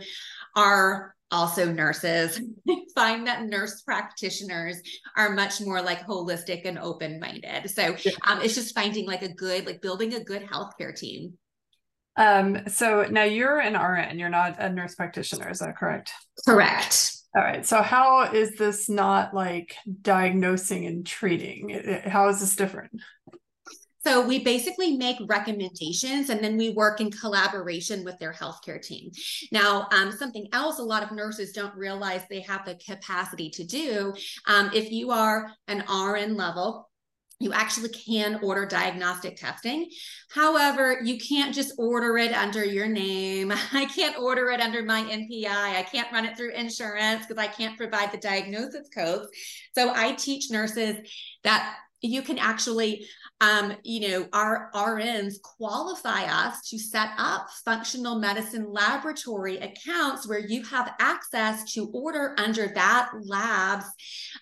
are 0.55 1.15
also 1.31 1.71
nurses. 1.71 2.41
Find 2.95 3.27
that 3.27 3.45
nurse 3.45 3.81
practitioners 3.81 4.81
are 5.15 5.29
much 5.29 5.61
more 5.61 5.81
like 5.81 6.05
holistic 6.05 6.61
and 6.65 6.77
open-minded. 6.77 7.69
So 7.69 7.95
um, 8.27 8.41
it's 8.41 8.55
just 8.55 8.75
finding 8.75 9.05
like 9.05 9.21
a 9.21 9.33
good 9.33 9.65
like 9.65 9.81
building 9.81 10.13
a 10.13 10.23
good 10.23 10.43
healthcare 10.43 10.95
team. 10.95 11.33
Um 12.17 12.67
so 12.67 13.05
now 13.09 13.23
you're 13.23 13.59
an 13.59 13.75
rn 13.75 14.19
you're 14.19 14.29
not 14.29 14.59
a 14.59 14.69
nurse 14.69 14.95
practitioner 14.95 15.49
is 15.49 15.59
that 15.59 15.77
correct? 15.77 16.11
Correct. 16.45 17.15
All 17.35 17.43
right 17.43 17.65
so 17.65 17.81
how 17.81 18.23
is 18.33 18.55
this 18.55 18.89
not 18.89 19.33
like 19.33 19.75
diagnosing 20.01 20.85
and 20.85 21.05
treating? 21.05 22.01
How 22.05 22.27
is 22.29 22.39
this 22.39 22.55
different 22.55 22.91
so 24.01 24.25
we 24.25 24.43
basically 24.43 24.95
make 24.95 25.17
recommendations 25.27 26.29
and 26.29 26.43
then 26.43 26.57
we 26.57 26.69
work 26.69 27.01
in 27.01 27.11
collaboration 27.11 28.03
with 28.03 28.17
their 28.19 28.33
healthcare 28.33 28.81
team. 28.81 29.11
Now, 29.51 29.87
um, 29.91 30.11
something 30.11 30.47
else 30.53 30.79
a 30.79 30.83
lot 30.83 31.03
of 31.03 31.11
nurses 31.11 31.51
don't 31.51 31.75
realize 31.75 32.21
they 32.29 32.41
have 32.41 32.65
the 32.65 32.75
capacity 32.75 33.49
to 33.51 33.63
do. 33.65 34.13
Um, 34.47 34.71
if 34.73 34.91
you 34.91 35.11
are 35.11 35.51
an 35.67 35.83
RN 35.89 36.35
level, 36.37 36.89
you 37.41 37.53
actually 37.53 37.89
can 37.89 38.39
order 38.41 38.65
diagnostic 38.65 39.37
testing. 39.37 39.89
However, 40.29 40.99
you 41.01 41.17
can't 41.17 41.55
just 41.55 41.73
order 41.77 42.17
it 42.17 42.33
under 42.33 42.65
your 42.65 42.87
name. 42.87 43.51
I 43.73 43.85
can't 43.85 44.17
order 44.17 44.49
it 44.51 44.59
under 44.59 44.83
my 44.83 45.03
NPI. 45.03 45.47
I 45.47 45.83
can't 45.89 46.11
run 46.11 46.25
it 46.25 46.35
through 46.35 46.51
insurance 46.51 47.25
because 47.25 47.41
I 47.41 47.47
can't 47.47 47.77
provide 47.77 48.11
the 48.11 48.17
diagnosis 48.17 48.89
codes. 48.93 49.29
So 49.73 49.93
I 49.95 50.13
teach 50.13 50.51
nurses 50.51 50.97
that 51.43 51.77
you 52.01 52.21
can 52.21 52.37
actually 52.37 53.05
um, 53.41 53.73
you 53.83 54.09
know, 54.09 54.27
our 54.33 54.69
RNs 54.75 55.41
qualify 55.41 56.23
us 56.23 56.67
to 56.69 56.77
set 56.77 57.09
up 57.17 57.47
functional 57.63 58.19
medicine 58.19 58.69
laboratory 58.69 59.57
accounts 59.59 60.27
where 60.27 60.45
you 60.45 60.61
have 60.65 60.93
access 60.99 61.71
to 61.73 61.89
order 61.93 62.35
under 62.37 62.67
that 62.75 63.11
lab's 63.23 63.85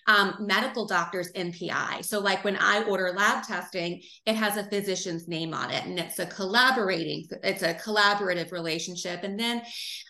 um, 0.08 0.34
medical 0.40 0.84
doctor's 0.84 1.30
NPI. 1.32 2.04
So, 2.04 2.18
like 2.18 2.42
when 2.42 2.56
I 2.56 2.82
order 2.84 3.12
lab 3.16 3.44
testing, 3.44 4.02
it 4.26 4.34
has 4.34 4.56
a 4.56 4.68
physician's 4.68 5.28
name 5.28 5.54
on 5.54 5.70
it, 5.70 5.84
and 5.84 5.96
it's 5.98 6.18
a 6.18 6.26
collaborating, 6.26 7.24
it's 7.44 7.62
a 7.62 7.74
collaborative 7.74 8.50
relationship. 8.50 9.22
And 9.22 9.38
then, 9.38 9.62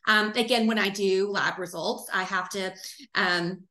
um, 0.07 0.33
again, 0.35 0.67
when 0.67 0.79
I 0.79 0.89
do 0.89 1.29
lab 1.29 1.59
results, 1.59 2.09
I 2.13 2.23
have 2.23 2.49
to 2.51 2.73
um, 3.15 3.65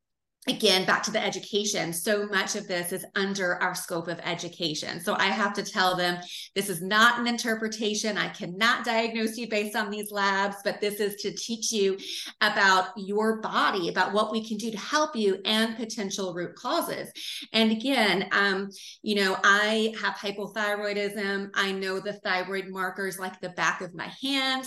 again 0.48 0.86
back 0.86 1.04
to 1.04 1.12
the 1.12 1.24
education. 1.24 1.92
So 1.94 2.28
much 2.28 2.56
of 2.56 2.68
this 2.68 2.92
is 2.92 3.06
under 3.16 3.62
our 3.62 3.76
scope 3.76 4.08
of 4.08 4.20
education. 4.24 5.00
So 5.00 5.16
i 5.16 5.26
have 5.26 5.54
to 5.54 5.64
tell 5.64 5.96
them 5.96 6.18
this 6.56 6.70
is 6.70 6.82
not 6.82 7.20
an 7.20 7.28
interpretation. 7.28 8.18
I 8.18 8.30
cannot 8.30 8.86
diagnose 8.86 9.38
you 9.38 9.50
based 9.50 9.76
on 9.76 9.90
these 9.90 10.12
labs 10.12 10.58
but 10.64 10.82
this 10.82 11.00
is 11.00 11.16
to 11.18 11.32
teach 11.32 11.72
you 11.72 11.98
about 12.42 12.90
your 12.96 13.42
body 13.42 13.90
about 13.90 14.14
what 14.14 14.32
we 14.32 14.48
can 14.48 14.58
do 14.58 14.72
to 14.72 14.78
help 14.78 15.16
you 15.16 15.40
and 15.46 15.76
potential 15.76 16.34
root 16.34 16.56
causes. 16.56 17.12
And 17.54 17.72
again 17.72 18.30
um, 18.32 18.70
you 19.02 19.16
know 19.16 19.38
i 19.44 19.94
have 20.02 20.16
hypothyroidism. 20.16 21.50
I 21.56 21.72
know 21.72 22.00
the 22.00 22.14
thyroid 22.14 22.70
markers 22.70 23.20
like 23.20 23.40
the 23.42 23.50
back 23.50 23.82
of 23.82 23.94
my 23.94 24.12
hand 24.22 24.66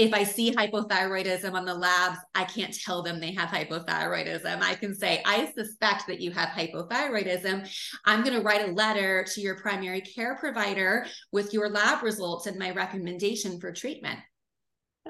if 0.00 0.14
I 0.14 0.24
see 0.24 0.50
hypothyroidism 0.50 1.52
on 1.52 1.66
the 1.66 1.74
labs, 1.74 2.18
I 2.34 2.44
can't 2.44 2.74
tell 2.74 3.02
them 3.02 3.20
they 3.20 3.34
have 3.34 3.50
hypothyroidism. 3.50 4.62
I 4.62 4.74
can 4.74 4.94
say, 4.94 5.09
I 5.24 5.52
suspect 5.52 6.06
that 6.06 6.20
you 6.20 6.30
have 6.32 6.50
hypothyroidism. 6.50 7.68
I'm 8.04 8.22
going 8.22 8.36
to 8.36 8.42
write 8.42 8.68
a 8.68 8.72
letter 8.72 9.24
to 9.34 9.40
your 9.40 9.56
primary 9.56 10.00
care 10.00 10.36
provider 10.36 11.06
with 11.32 11.52
your 11.52 11.68
lab 11.68 12.02
results 12.02 12.46
and 12.46 12.58
my 12.58 12.70
recommendation 12.70 13.60
for 13.60 13.72
treatment. 13.72 14.18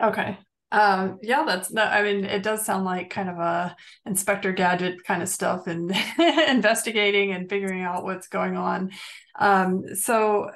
Okay. 0.00 0.38
Um, 0.72 1.18
yeah, 1.22 1.44
that's 1.44 1.68
that. 1.70 1.92
I 1.92 2.02
mean, 2.02 2.24
it 2.24 2.42
does 2.42 2.64
sound 2.64 2.84
like 2.84 3.10
kind 3.10 3.28
of 3.28 3.38
a 3.38 3.74
inspector 4.06 4.52
gadget 4.52 5.02
kind 5.04 5.22
of 5.22 5.28
stuff 5.28 5.66
and 5.66 5.90
investigating 6.48 7.32
and 7.32 7.50
figuring 7.50 7.82
out 7.82 8.04
what's 8.04 8.28
going 8.28 8.56
on. 8.56 8.90
Um, 9.38 9.96
so 9.96 10.50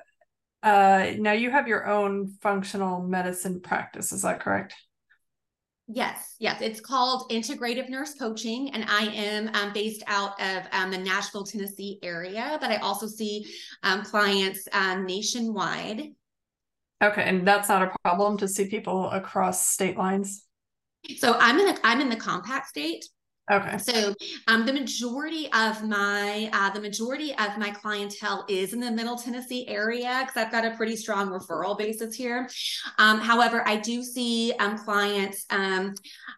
uh, 0.63 1.13
now 1.19 1.33
you 1.33 1.51
have 1.51 1.69
your 1.69 1.87
own 1.87 2.37
functional 2.41 3.03
medicine 3.03 3.61
practice, 3.61 4.13
is 4.13 4.23
that 4.23 4.41
correct? 4.41 4.75
Yes, 5.87 6.37
yes. 6.39 6.63
It's 6.63 6.81
called 6.81 7.31
Integrative 7.31 7.91
Nurse 7.91 8.15
Coaching, 8.15 8.71
and 8.71 8.87
I 8.89 9.05
am 9.15 9.49
um, 9.55 9.73
based 9.75 10.03
out 10.07 10.41
of 10.41 10.63
um, 10.73 10.91
the 10.91 10.97
Nashville, 10.97 11.45
Tennessee 11.45 11.99
area, 12.03 12.57
but 12.61 12.71
I 12.71 12.77
also 12.77 13.07
see 13.07 13.47
um, 13.83 14.03
clients 14.03 14.67
um, 14.73 15.05
nationwide. 15.05 16.13
Okay, 17.03 17.23
and 17.23 17.47
that's 17.47 17.69
not 17.69 17.83
a 17.83 17.93
problem 18.03 18.39
to 18.39 18.49
see 18.49 18.67
people 18.67 19.11
across 19.11 19.67
state 19.67 19.99
lines. 19.99 20.45
So 21.19 21.37
I'm 21.39 21.59
in 21.59 21.69
a, 21.69 21.79
I'm 21.85 22.01
in 22.01 22.09
the 22.09 22.17
compact 22.17 22.69
state, 22.69 23.05
Okay. 23.51 23.77
So 23.77 24.15
um, 24.49 24.65
the 24.65 24.73
majority 24.73 25.53
of 25.53 25.85
my 25.85 26.49
uh, 26.53 26.71
the 26.71 26.81
majority 26.81 27.33
of 27.33 27.59
my 27.59 27.71
clientele 27.71 28.47
is 28.49 28.73
in 28.73 28.81
the 28.81 28.91
Middle 28.91 29.17
Tennessee 29.17 29.69
area 29.69 30.23
because 30.25 30.43
I've 30.43 30.51
got 30.53 30.65
a 30.65 30.75
pretty 30.77 30.97
strong 30.97 31.29
referral 31.29 31.77
basis 31.77 32.15
here. 32.15 32.49
Um, 32.99 33.21
however, 33.21 33.63
I 33.69 33.77
do 33.77 34.03
see 34.03 34.55
um, 34.61 34.79
clients 34.79 35.45
um, 35.51 35.95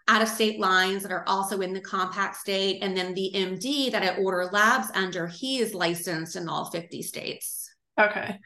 out 0.08 0.20
of 0.20 0.26
state 0.26 0.58
lines 0.58 1.04
that 1.04 1.12
are 1.12 1.24
also 1.28 1.60
in 1.60 1.72
the 1.72 1.80
compact 1.80 2.36
state, 2.36 2.82
and 2.82 2.96
then 2.96 3.14
the 3.14 3.30
MD 3.34 3.92
that 3.92 4.02
I 4.02 4.20
order 4.20 4.48
labs 4.52 4.90
under, 4.94 5.28
he 5.28 5.58
is 5.58 5.74
licensed 5.74 6.34
in 6.34 6.48
all 6.48 6.72
50 6.72 7.02
states. 7.02 7.70
Okay. 8.00 8.40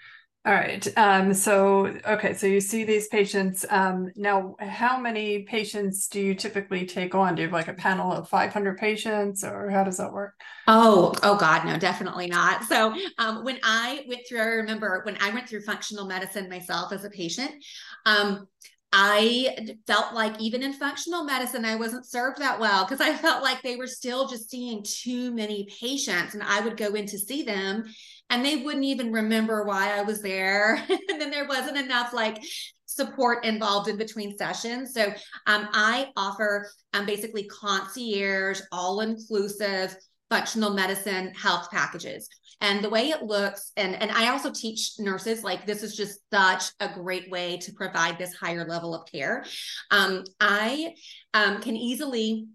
All 0.47 0.54
right. 0.54 0.88
Um, 0.97 1.35
so, 1.35 1.87
okay. 2.09 2.32
So 2.32 2.47
you 2.47 2.62
see 2.62 2.85
these 2.85 3.09
patients. 3.09 3.66
Um, 3.68 4.11
now, 4.16 4.56
how 4.59 4.99
many 4.99 5.42
patients 5.42 6.09
do 6.09 6.18
you 6.18 6.35
typically 6.35 6.87
take 6.87 7.14
on? 7.14 7.35
Do 7.35 7.42
you 7.42 7.49
have 7.49 7.52
like 7.52 7.68
a 7.68 7.75
panel 7.75 8.11
of 8.11 8.26
500 8.26 8.78
patients 8.78 9.44
or 9.44 9.68
how 9.68 9.85
does 9.85 9.99
that 9.99 10.14
work? 10.14 10.32
Oh, 10.66 11.12
oh 11.23 11.37
God, 11.37 11.66
no, 11.66 11.78
definitely 11.78 12.26
not. 12.26 12.64
So 12.64 12.94
um, 13.18 13.44
when 13.44 13.59
I 13.62 14.06
went 14.09 14.23
through, 14.26 14.40
I 14.40 14.44
remember 14.44 15.02
when 15.04 15.18
I 15.20 15.28
went 15.28 15.47
through 15.47 15.61
functional 15.61 16.06
medicine 16.06 16.49
myself 16.49 16.90
as 16.92 17.04
a 17.04 17.11
patient, 17.11 17.52
um, 18.06 18.47
I 18.92 19.76
felt 19.87 20.14
like 20.14 20.40
even 20.40 20.62
in 20.62 20.73
functional 20.73 21.23
medicine, 21.23 21.64
I 21.64 21.76
wasn't 21.76 22.06
served 22.06 22.38
that 22.38 22.59
well 22.59 22.85
because 22.85 23.00
I 23.00 23.14
felt 23.14 23.42
like 23.42 23.62
they 23.62 23.76
were 23.76 23.87
still 23.87 24.26
just 24.26 24.50
seeing 24.50 24.82
too 24.85 25.32
many 25.32 25.68
patients 25.80 26.35
and 26.35 26.42
I 26.42 26.61
would 26.61 26.78
go 26.78 26.94
in 26.94 27.06
to 27.06 27.18
see 27.18 27.42
them 27.42 27.85
and 28.30 28.44
they 28.44 28.56
wouldn't 28.56 28.84
even 28.84 29.12
remember 29.12 29.64
why 29.64 29.99
I 29.99 30.02
was 30.02 30.22
there. 30.22 30.82
and 30.88 31.20
then 31.20 31.30
there 31.30 31.49
wasn't 31.49 31.76
enough 31.76 32.12
like 32.12 32.42
support 32.87 33.44
involved 33.44 33.88
in 33.88 33.96
between 33.96 34.37
sessions. 34.37 34.94
So 34.94 35.06
um, 35.46 35.68
I 35.72 36.08
offer 36.16 36.70
um, 36.94 37.06
basically 37.06 37.44
concierge, 37.44 38.60
all 38.72 39.00
inclusive 39.00 39.96
functional 40.28 40.70
medicine 40.70 41.32
health 41.34 41.70
packages. 41.70 42.28
And 42.60 42.84
the 42.84 42.90
way 42.90 43.08
it 43.08 43.22
looks, 43.22 43.72
and, 43.76 43.94
and 44.00 44.10
I 44.10 44.28
also 44.28 44.52
teach 44.52 44.92
nurses, 44.99 45.42
like 45.42 45.66
this 45.66 45.82
is 45.82 45.96
just 45.96 46.20
such 46.32 46.64
a 46.78 46.92
great 46.92 47.30
way 47.30 47.56
to 47.58 47.72
provide 47.72 48.18
this 48.18 48.34
higher 48.34 48.66
level 48.68 48.94
of 48.94 49.10
care. 49.10 49.44
Um, 49.90 50.25
I 50.38 50.94
um, 51.32 51.60
can 51.62 51.76
easily 51.76 52.46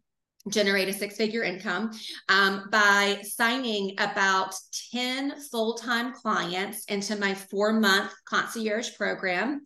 generate 0.50 0.88
a 0.88 0.94
six 0.94 1.16
figure 1.16 1.44
income 1.44 1.92
um, 2.30 2.68
by 2.72 3.20
signing 3.24 3.96
about 4.00 4.56
10 4.92 5.42
full 5.52 5.74
time 5.74 6.14
clients 6.14 6.86
into 6.86 7.16
my 7.16 7.34
four 7.34 7.74
month 7.74 8.14
concierge 8.25 8.96
program 8.96 9.62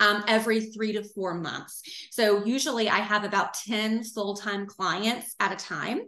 um, 0.00 0.24
every 0.28 0.60
three 0.60 0.92
to 0.92 1.02
four 1.02 1.34
months. 1.34 1.82
So, 2.10 2.44
usually 2.44 2.88
I 2.88 2.98
have 2.98 3.24
about 3.24 3.54
10 3.54 4.04
full 4.04 4.34
time 4.34 4.66
clients 4.66 5.34
at 5.40 5.52
a 5.52 5.56
time. 5.56 6.00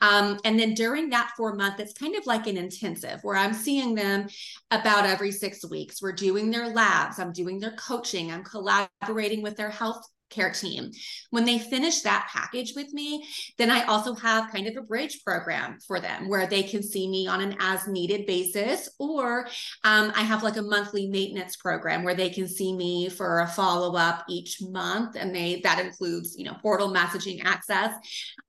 Um, 0.00 0.38
and 0.44 0.58
then 0.58 0.74
during 0.74 1.10
that 1.10 1.32
four 1.36 1.54
month, 1.54 1.80
it's 1.80 1.92
kind 1.92 2.16
of 2.16 2.26
like 2.26 2.46
an 2.46 2.56
intensive 2.56 3.20
where 3.22 3.36
I'm 3.36 3.54
seeing 3.54 3.94
them 3.94 4.28
about 4.70 5.06
every 5.06 5.32
six 5.32 5.68
weeks. 5.68 6.02
We're 6.02 6.12
doing 6.12 6.50
their 6.50 6.68
labs, 6.68 7.18
I'm 7.18 7.32
doing 7.32 7.60
their 7.60 7.72
coaching, 7.72 8.30
I'm 8.30 8.44
collaborating 8.44 9.42
with 9.42 9.56
their 9.56 9.70
health 9.70 10.02
care 10.30 10.50
team. 10.50 10.90
When 11.30 11.44
they 11.44 11.58
finish 11.58 12.02
that 12.02 12.28
package 12.32 12.74
with 12.74 12.92
me, 12.92 13.24
then 13.56 13.70
I 13.70 13.84
also 13.84 14.14
have 14.14 14.50
kind 14.50 14.66
of 14.66 14.76
a 14.76 14.82
bridge 14.82 15.24
program 15.24 15.78
for 15.86 16.00
them 16.00 16.28
where 16.28 16.46
they 16.46 16.62
can 16.62 16.82
see 16.82 17.08
me 17.08 17.26
on 17.26 17.40
an 17.40 17.56
as 17.60 17.86
needed 17.86 18.26
basis, 18.26 18.88
or 18.98 19.46
um, 19.84 20.12
I 20.14 20.22
have 20.22 20.42
like 20.42 20.56
a 20.56 20.62
monthly 20.62 21.08
maintenance 21.08 21.56
program 21.56 22.04
where 22.04 22.14
they 22.14 22.30
can 22.30 22.48
see 22.48 22.74
me 22.74 23.08
for 23.08 23.40
a 23.40 23.46
follow 23.46 23.96
up 23.96 24.24
each 24.28 24.58
month, 24.60 25.16
and 25.16 25.34
they 25.34 25.60
that 25.64 25.84
includes 25.84 26.36
you 26.36 26.44
know 26.44 26.56
portal 26.62 26.92
messaging 26.92 27.44
access. 27.44 27.94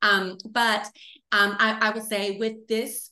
Um, 0.02 0.38
but 0.46 0.86
um, 1.32 1.56
I, 1.60 1.78
I 1.82 1.90
will 1.92 2.02
say 2.02 2.38
with 2.38 2.68
this 2.68 3.12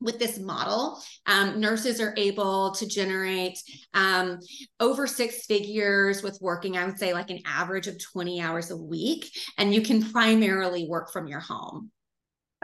with 0.00 0.18
this 0.18 0.38
model, 0.38 1.02
um, 1.26 1.60
nurses 1.60 2.00
are 2.00 2.14
able 2.16 2.72
to 2.72 2.86
generate 2.86 3.58
um, 3.94 4.38
over 4.78 5.06
six 5.06 5.46
figures 5.46 6.22
with 6.22 6.38
working, 6.40 6.76
I 6.76 6.84
would 6.84 6.98
say, 6.98 7.12
like 7.12 7.30
an 7.30 7.40
average 7.46 7.86
of 7.86 8.02
20 8.02 8.40
hours 8.40 8.70
a 8.70 8.76
week. 8.76 9.30
And 9.58 9.74
you 9.74 9.80
can 9.80 10.02
primarily 10.12 10.86
work 10.86 11.12
from 11.12 11.26
your 11.26 11.40
home. 11.40 11.90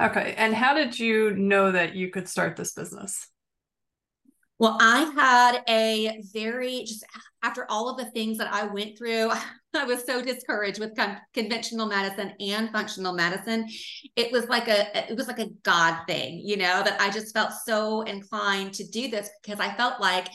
Okay. 0.00 0.34
And 0.36 0.54
how 0.54 0.74
did 0.74 0.98
you 0.98 1.34
know 1.34 1.72
that 1.72 1.94
you 1.94 2.10
could 2.10 2.28
start 2.28 2.56
this 2.56 2.72
business? 2.72 3.28
Well, 4.62 4.78
I 4.80 5.10
had 5.16 5.64
a 5.68 6.22
very 6.32 6.84
just 6.84 7.04
after 7.42 7.66
all 7.68 7.88
of 7.88 7.96
the 7.96 8.08
things 8.12 8.38
that 8.38 8.54
I 8.54 8.64
went 8.64 8.96
through, 8.96 9.32
I 9.74 9.84
was 9.84 10.06
so 10.06 10.22
discouraged 10.22 10.78
with 10.78 10.94
con- 10.94 11.16
conventional 11.34 11.86
medicine 11.86 12.34
and 12.38 12.70
functional 12.70 13.12
medicine. 13.12 13.66
It 14.14 14.30
was 14.30 14.46
like 14.48 14.68
a 14.68 15.10
it 15.10 15.16
was 15.16 15.26
like 15.26 15.40
a 15.40 15.50
god 15.64 16.04
thing, 16.06 16.42
you 16.44 16.56
know, 16.56 16.80
that 16.84 17.00
I 17.00 17.10
just 17.10 17.34
felt 17.34 17.50
so 17.66 18.02
inclined 18.02 18.74
to 18.74 18.86
do 18.86 19.08
this 19.08 19.28
because 19.42 19.58
I 19.58 19.74
felt 19.74 20.00
like 20.00 20.28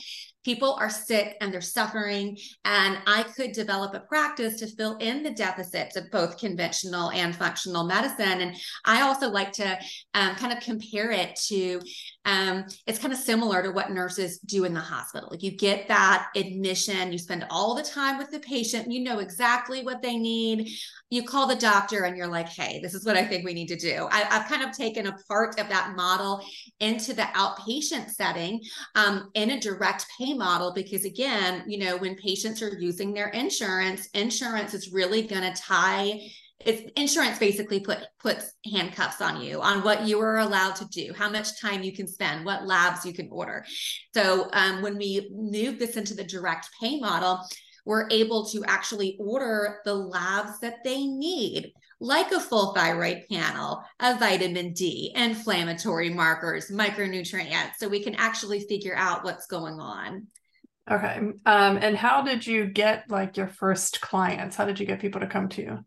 people 0.44 0.76
are 0.80 0.88
sick 0.88 1.36
and 1.40 1.52
they're 1.52 1.60
suffering 1.60 2.34
and 2.64 2.96
i 3.06 3.22
could 3.36 3.52
develop 3.52 3.92
a 3.92 4.00
practice 4.00 4.58
to 4.58 4.66
fill 4.66 4.96
in 4.96 5.22
the 5.22 5.32
deficits 5.32 5.96
of 5.96 6.10
both 6.10 6.38
conventional 6.38 7.10
and 7.10 7.36
functional 7.36 7.84
medicine 7.84 8.40
and 8.40 8.56
i 8.86 9.02
also 9.02 9.28
like 9.28 9.52
to 9.52 9.78
um, 10.14 10.34
kind 10.36 10.52
of 10.52 10.62
compare 10.62 11.10
it 11.10 11.36
to 11.36 11.80
um, 12.28 12.66
it's 12.86 12.98
kind 12.98 13.12
of 13.12 13.18
similar 13.18 13.62
to 13.62 13.70
what 13.70 13.90
nurses 13.90 14.38
do 14.40 14.64
in 14.64 14.74
the 14.74 14.80
hospital 14.80 15.30
Like 15.30 15.42
you 15.42 15.50
get 15.50 15.88
that 15.88 16.28
admission. 16.36 17.10
You 17.10 17.16
spend 17.16 17.46
all 17.48 17.74
the 17.74 17.82
time 17.82 18.18
with 18.18 18.30
the 18.30 18.40
patient. 18.40 18.92
You 18.92 19.00
know 19.00 19.20
exactly 19.20 19.82
what 19.82 20.02
they 20.02 20.18
need. 20.18 20.68
You 21.08 21.22
call 21.22 21.46
the 21.46 21.56
doctor 21.56 22.04
and 22.04 22.18
you're 22.18 22.26
like, 22.26 22.48
hey, 22.50 22.80
this 22.82 22.92
is 22.92 23.06
what 23.06 23.16
I 23.16 23.24
think 23.24 23.46
we 23.46 23.54
need 23.54 23.68
to 23.68 23.76
do. 23.76 24.08
I, 24.10 24.24
have 24.24 24.46
kind 24.46 24.62
of 24.62 24.76
taken 24.76 25.06
a 25.06 25.16
part 25.26 25.58
of 25.58 25.70
that 25.70 25.94
model 25.96 26.44
into 26.80 27.14
the 27.14 27.22
outpatient 27.22 28.10
setting 28.10 28.60
um, 28.94 29.30
in 29.32 29.52
a 29.52 29.60
direct 29.60 30.04
pay 30.18 30.34
model 30.34 30.74
because, 30.74 31.06
again, 31.06 31.64
you 31.66 31.78
know, 31.78 31.96
when 31.96 32.14
patients 32.14 32.60
are 32.60 32.78
using 32.78 33.14
their 33.14 33.28
insurance, 33.28 34.08
insurance 34.12 34.74
is 34.74 34.92
really 34.92 35.22
going 35.22 35.50
to 35.50 35.62
tie 35.62 36.20
it's 36.60 36.90
insurance 36.96 37.38
basically 37.38 37.80
put 37.80 37.98
puts 38.18 38.52
handcuffs 38.72 39.20
on 39.20 39.40
you 39.40 39.60
on 39.60 39.82
what 39.82 40.06
you 40.06 40.20
are 40.20 40.38
allowed 40.38 40.74
to 40.74 40.84
do 40.88 41.12
how 41.14 41.30
much 41.30 41.60
time 41.60 41.82
you 41.82 41.92
can 41.92 42.06
spend 42.06 42.44
what 42.44 42.66
labs 42.66 43.06
you 43.06 43.12
can 43.12 43.28
order 43.30 43.64
so 44.14 44.48
um, 44.52 44.82
when 44.82 44.96
we 44.98 45.30
move 45.32 45.78
this 45.78 45.96
into 45.96 46.14
the 46.14 46.24
direct 46.24 46.68
pay 46.80 46.98
model 46.98 47.40
we're 47.84 48.08
able 48.10 48.44
to 48.44 48.62
actually 48.66 49.16
order 49.18 49.78
the 49.84 49.94
labs 49.94 50.58
that 50.60 50.84
they 50.84 51.06
need 51.06 51.72
like 52.00 52.30
a 52.32 52.40
full 52.40 52.74
thyroid 52.74 53.24
panel, 53.30 53.82
a 53.98 54.16
vitamin 54.18 54.72
D, 54.72 55.12
inflammatory 55.16 56.10
markers, 56.10 56.70
micronutrients, 56.70 57.76
so 57.78 57.88
we 57.88 58.02
can 58.02 58.14
actually 58.14 58.60
figure 58.60 58.94
out 58.96 59.24
what's 59.24 59.46
going 59.46 59.80
on. 59.80 60.26
Okay. 60.90 61.18
Um, 61.44 61.76
and 61.78 61.96
how 61.96 62.22
did 62.22 62.46
you 62.46 62.66
get 62.66 63.04
like 63.08 63.36
your 63.36 63.48
first 63.48 64.00
clients? 64.00 64.56
How 64.56 64.64
did 64.64 64.78
you 64.78 64.86
get 64.86 65.00
people 65.00 65.20
to 65.20 65.26
come 65.26 65.48
to 65.50 65.62
you? 65.62 65.78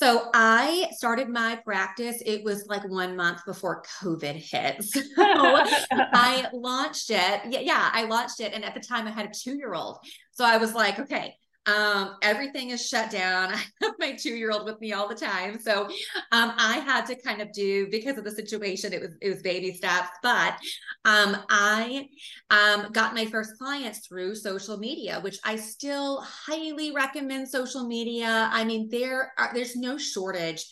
So 0.00 0.30
I 0.32 0.88
started 0.92 1.28
my 1.28 1.56
practice. 1.56 2.22
It 2.24 2.42
was 2.42 2.66
like 2.68 2.88
one 2.88 3.16
month 3.16 3.44
before 3.44 3.82
COVID 4.02 4.34
hit. 4.34 4.82
So 4.94 5.04
I 5.92 6.46
launched 6.54 7.10
it. 7.10 7.40
Yeah, 7.50 7.60
yeah, 7.60 7.90
I 7.92 8.04
launched 8.06 8.40
it. 8.40 8.54
And 8.54 8.64
at 8.64 8.72
the 8.72 8.80
time 8.80 9.06
I 9.06 9.10
had 9.10 9.26
a 9.26 9.30
two-year-old. 9.30 9.98
So 10.32 10.44
I 10.44 10.56
was 10.56 10.72
like, 10.72 10.98
okay, 10.98 11.34
um, 11.70 12.16
everything 12.22 12.70
is 12.70 12.86
shut 12.86 13.10
down. 13.10 13.52
I 13.54 13.62
have 13.82 13.94
my 13.98 14.12
two 14.12 14.34
year 14.34 14.50
old 14.50 14.64
with 14.64 14.80
me 14.80 14.92
all 14.92 15.08
the 15.08 15.14
time. 15.14 15.58
So 15.58 15.84
um, 16.32 16.52
I 16.56 16.82
had 16.84 17.06
to 17.06 17.14
kind 17.14 17.40
of 17.40 17.52
do 17.52 17.88
because 17.90 18.18
of 18.18 18.24
the 18.24 18.30
situation, 18.30 18.92
it 18.92 19.00
was 19.00 19.16
it 19.20 19.28
was 19.28 19.42
baby 19.42 19.74
steps. 19.74 20.10
But 20.22 20.58
um, 21.04 21.36
I 21.48 22.08
um, 22.50 22.88
got 22.92 23.14
my 23.14 23.26
first 23.26 23.58
clients 23.58 24.06
through 24.06 24.34
social 24.34 24.78
media, 24.78 25.20
which 25.20 25.38
I 25.44 25.56
still 25.56 26.20
highly 26.22 26.92
recommend 26.92 27.48
social 27.48 27.86
media. 27.86 28.48
I 28.52 28.64
mean, 28.64 28.88
there 28.90 29.32
are 29.38 29.50
there's 29.54 29.76
no 29.76 29.98
shortage 29.98 30.64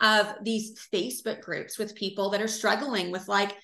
of 0.00 0.34
these 0.42 0.74
Facebook 0.92 1.40
groups 1.40 1.78
with 1.78 1.94
people 1.94 2.30
that 2.30 2.42
are 2.42 2.48
struggling 2.48 3.10
with 3.10 3.28
like 3.28 3.56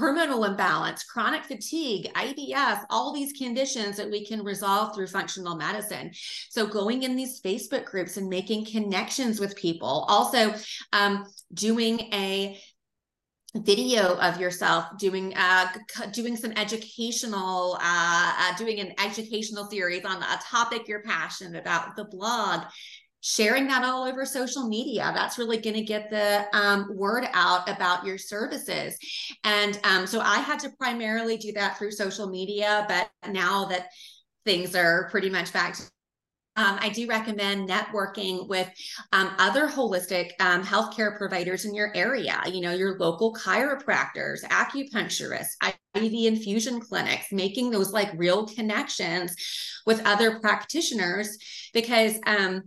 hormonal 0.00 0.48
imbalance, 0.48 1.04
chronic 1.04 1.44
fatigue, 1.44 2.10
IBS, 2.14 2.84
all 2.90 3.12
these 3.12 3.32
conditions 3.32 3.96
that 3.96 4.10
we 4.10 4.24
can 4.24 4.42
resolve 4.42 4.94
through 4.94 5.06
functional 5.06 5.56
medicine. 5.56 6.10
So, 6.48 6.66
going 6.66 7.02
in 7.02 7.16
these 7.16 7.40
Facebook 7.40 7.84
groups 7.84 8.16
and 8.16 8.28
making 8.28 8.66
connections 8.66 9.38
with 9.38 9.56
people, 9.56 10.06
also 10.08 10.54
um, 10.92 11.26
doing 11.54 12.00
a 12.12 12.58
video 13.56 14.14
of 14.18 14.40
yourself 14.40 14.84
doing 14.96 15.34
uh 15.36 15.66
doing 16.12 16.36
some 16.36 16.52
educational 16.52 17.76
uh, 17.80 18.32
uh 18.38 18.56
doing 18.56 18.78
an 18.78 18.92
educational 19.04 19.68
series 19.68 20.04
on 20.04 20.22
a 20.22 20.38
topic 20.44 20.86
you're 20.86 21.02
passionate 21.02 21.58
about 21.58 21.96
the 21.96 22.04
blog 22.04 22.62
sharing 23.20 23.66
that 23.68 23.84
all 23.84 24.04
over 24.04 24.24
social 24.24 24.66
media. 24.68 25.12
That's 25.14 25.38
really 25.38 25.58
going 25.58 25.76
to 25.76 25.82
get 25.82 26.10
the 26.10 26.46
um, 26.52 26.96
word 26.96 27.26
out 27.32 27.68
about 27.68 28.04
your 28.04 28.18
services. 28.18 28.96
And 29.44 29.78
um, 29.84 30.06
so 30.06 30.20
i 30.20 30.38
had 30.38 30.58
to 30.60 30.70
primarily 30.78 31.36
do 31.36 31.52
that 31.52 31.78
through 31.78 31.90
social 31.90 32.28
media 32.28 32.84
but 32.88 33.10
now 33.32 33.64
that 33.66 33.88
things 34.44 34.74
are 34.74 35.08
pretty 35.10 35.30
much 35.30 35.52
back 35.52 35.76
um, 36.56 36.78
I 36.80 36.88
do 36.90 37.06
recommend 37.06 37.68
networking 37.68 38.48
with 38.48 38.68
um, 39.12 39.30
other 39.38 39.68
holistic 39.68 40.32
um, 40.40 40.62
healthcare 40.62 41.16
providers 41.16 41.64
in 41.64 41.74
your 41.74 41.92
area, 41.94 42.42
you 42.46 42.60
know, 42.60 42.72
your 42.72 42.98
local 42.98 43.32
chiropractors, 43.32 44.42
acupuncturists, 44.44 45.54
IV 45.64 46.12
infusion 46.12 46.80
clinics, 46.80 47.26
making 47.32 47.70
those 47.70 47.92
like 47.92 48.10
real 48.16 48.46
connections 48.46 49.34
with 49.86 50.04
other 50.04 50.40
practitioners 50.40 51.38
because 51.72 52.18
um, 52.26 52.64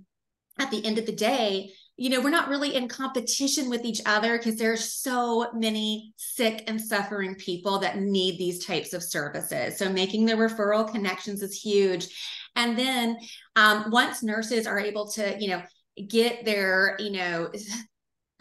at 0.60 0.72
the 0.72 0.86
end 0.86 0.98
of 0.98 1.06
the 1.06 1.12
day, 1.12 1.72
you 1.96 2.10
know, 2.10 2.22
we're 2.22 2.30
not 2.32 2.50
really 2.50 2.76
in 2.76 2.88
competition 2.88 3.70
with 3.70 3.86
each 3.86 4.02
other 4.06 4.38
because 4.38 4.56
there's 4.56 4.94
so 4.94 5.52
many 5.54 6.14
sick 6.18 6.64
and 6.68 6.82
suffering 6.82 7.36
people 7.36 7.80
that 7.80 8.00
need 8.00 8.40
these 8.40 8.66
types 8.66 8.94
of 8.94 9.04
services. 9.04 9.78
So 9.78 9.90
making 9.90 10.26
the 10.26 10.34
referral 10.34 10.92
connections 10.92 11.44
is 11.44 11.60
huge. 11.60 12.08
And 12.56 12.78
then 12.78 13.18
um, 13.56 13.92
once 13.92 14.24
nurses 14.24 14.66
are 14.66 14.80
able 14.80 15.12
to, 15.12 15.38
you 15.40 15.50
know, 15.50 15.62
get 16.08 16.46
their, 16.46 16.96
you 17.00 17.12
know, 17.12 17.52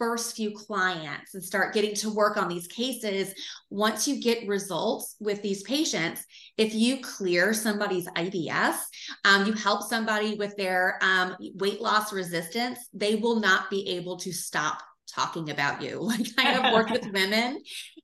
first 0.03 0.35
few 0.35 0.51
clients 0.51 1.33
and 1.33 1.41
start 1.41 1.73
getting 1.73 1.95
to 1.95 2.09
work 2.09 2.35
on 2.35 2.49
these 2.49 2.67
cases, 2.67 3.33
once 3.69 4.05
you 4.05 4.21
get 4.21 4.45
results 4.49 5.15
with 5.21 5.41
these 5.41 5.63
patients, 5.63 6.25
if 6.57 6.75
you 6.75 6.97
clear 6.97 7.53
somebody's 7.53 8.05
IBS, 8.09 8.75
um, 9.23 9.45
you 9.45 9.53
help 9.53 9.81
somebody 9.81 10.35
with 10.35 10.57
their 10.57 10.99
um, 11.01 11.37
weight 11.55 11.79
loss 11.79 12.11
resistance, 12.11 12.79
they 12.93 13.15
will 13.15 13.39
not 13.39 13.69
be 13.69 13.87
able 13.91 14.17
to 14.17 14.33
stop 14.33 14.83
talking 15.13 15.49
about 15.49 15.81
you. 15.81 15.99
Like 16.13 16.27
I 16.37 16.43
have 16.43 16.73
worked 16.73 16.91
with 16.91 17.05
women 17.13 17.59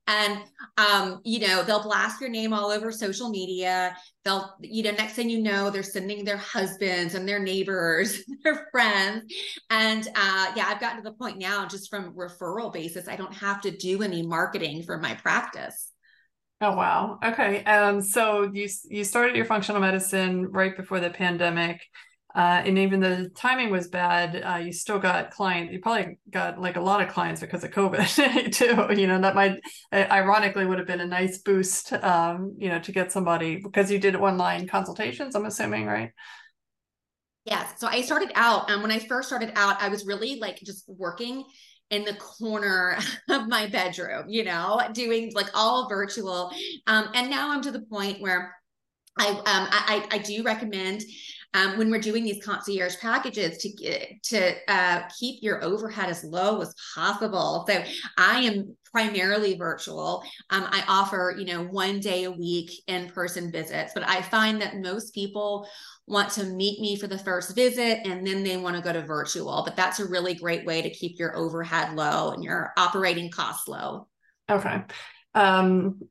and 0.10 0.40
um, 0.78 1.22
you 1.24 1.40
know, 1.40 1.62
they'll 1.64 1.84
blast 1.84 2.20
your 2.20 2.32
name 2.32 2.52
all 2.52 2.72
over 2.72 2.92
social 2.92 3.30
media. 3.30 3.96
They'll, 4.26 4.56
you 4.60 4.82
know, 4.82 4.92
next 4.92 5.14
thing 5.14 5.30
you 5.30 5.42
know, 5.42 5.70
they're 5.70 5.84
sending 5.84 6.26
their 6.26 6.38
husbands 6.38 7.14
and 7.14 7.28
their 7.28 7.40
neighbors, 7.40 8.24
their 8.44 8.68
friends. 8.72 9.32
And 9.70 10.08
uh 10.16 10.52
yeah, 10.56 10.66
I've 10.68 10.82
gotten 10.82 10.98
to 10.98 11.04
the 11.04 11.16
point 11.16 11.38
now 11.38 11.68
just 11.68 11.90
from 11.90 12.16
referral 12.16 12.74
basis, 12.74 13.08
I 13.08 13.16
don't 13.16 13.34
have 13.36 13.62
to 13.62 13.72
do 13.72 14.02
any 14.02 14.26
marketing 14.26 14.84
for 14.84 14.98
my 14.98 15.14
practice. 15.14 15.92
Oh 16.62 16.76
wow. 16.76 17.20
Okay. 17.24 17.64
Um 17.66 18.02
so 18.02 18.50
you 18.52 18.68
you 18.90 19.04
started 19.04 19.36
your 19.36 19.46
functional 19.46 19.80
medicine 19.80 20.48
right 20.52 20.76
before 20.76 21.00
the 21.00 21.12
pandemic. 21.12 21.82
Uh, 22.36 22.62
and 22.64 22.78
even 22.78 23.00
though 23.00 23.24
the 23.24 23.30
timing 23.30 23.72
was 23.72 23.88
bad, 23.88 24.44
uh, 24.44 24.58
you 24.58 24.72
still 24.72 25.00
got 25.00 25.32
clients. 25.32 25.74
You 25.74 25.80
probably 25.80 26.20
got 26.30 26.62
like 26.62 26.76
a 26.76 26.82
lot 26.82 27.02
of 27.02 27.10
clients 27.10 27.42
because 27.42 27.64
of 27.64 27.72
COVID 27.72 28.52
too. 28.54 29.00
You 29.02 29.08
know 29.08 29.20
that 29.22 29.36
might 29.36 29.60
ironically 29.92 30.66
would 30.66 30.78
have 30.78 30.88
been 30.88 31.00
a 31.00 31.08
nice 31.08 31.40
boost. 31.40 31.92
Um, 31.94 32.56
you 32.60 32.70
know 32.70 32.80
to 32.80 32.92
get 32.92 33.12
somebody 33.12 33.58
because 33.58 33.92
you 33.92 33.98
did 33.98 34.16
online 34.16 34.68
consultations. 34.68 35.36
I'm 35.36 35.46
assuming, 35.46 35.88
right? 35.88 36.12
Yes. 37.46 37.74
So 37.80 37.88
I 37.88 38.02
started 38.02 38.32
out, 38.36 38.70
um, 38.70 38.84
when 38.84 38.92
I 38.92 39.00
first 39.00 39.28
started 39.28 39.52
out, 39.56 39.82
I 39.82 39.90
was 39.90 40.06
really 40.06 40.38
like 40.40 40.60
just 40.60 40.84
working 40.88 41.46
in 41.90 42.04
the 42.04 42.14
corner 42.14 42.98
of 43.30 43.48
my 43.48 43.68
bedroom, 43.68 44.26
you 44.30 44.44
know, 44.44 44.80
doing 44.94 45.32
like 45.34 45.48
all 45.56 45.90
virtual. 45.90 46.52
Um, 46.86 47.10
and 47.16 47.30
now 47.30 47.52
I'm 47.52 47.62
to 47.64 47.72
the 47.72 47.82
point 47.82 48.22
where 48.22 48.56
I 49.18 49.30
um 49.30 49.44
I 49.46 50.08
I 50.12 50.18
do 50.20 50.44
recommend 50.44 51.02
um, 51.54 51.78
when 51.78 51.90
we're 51.90 52.00
doing 52.00 52.24
these 52.24 52.44
concierge 52.44 52.98
packages 52.98 53.58
to 53.60 53.70
get, 53.70 54.22
to 54.24 54.54
uh, 54.68 55.02
keep 55.20 55.42
your 55.42 55.64
overhead 55.64 56.10
as 56.10 56.24
low 56.24 56.62
as 56.62 56.74
possible. 56.94 57.66
So 57.68 57.84
I 58.18 58.42
am 58.42 58.76
primarily 58.92 59.56
virtual. 59.58 60.24
Um, 60.50 60.68
I 60.70 60.84
offer, 60.88 61.36
you 61.38 61.46
know, 61.46 61.64
one 61.64 62.00
day 62.00 62.26
a 62.26 62.32
week 62.32 62.72
in 62.88 63.10
person 63.10 63.52
visits, 63.52 63.94
but 63.94 64.08
I 64.08 64.22
find 64.22 64.62
that 64.62 64.78
most 64.78 65.14
people 65.14 65.68
want 66.06 66.30
to 66.32 66.44
meet 66.44 66.80
me 66.82 66.96
for 66.96 67.08
the 67.08 67.18
first 67.18 67.56
visit 67.56 68.00
and 68.06 68.26
then 68.26 68.44
they 68.44 68.58
want 68.58 68.76
to 68.76 68.82
go 68.82 68.94
to 68.94 69.02
virtual. 69.02 69.64
But 69.66 69.76
that's 69.76 70.00
a 70.00 70.08
really 70.08 70.34
great 70.34 70.66
way 70.66 70.82
to 70.82 70.90
keep 70.90 71.20
your 71.20 71.36
overhead 71.36 71.96
low 71.96 72.32
and 72.32 72.44
your 72.44 72.74
operating 72.78 73.30
costs 73.32 73.68
low. 73.68 74.08
Okay. 74.50 74.82
Um, 75.36 76.02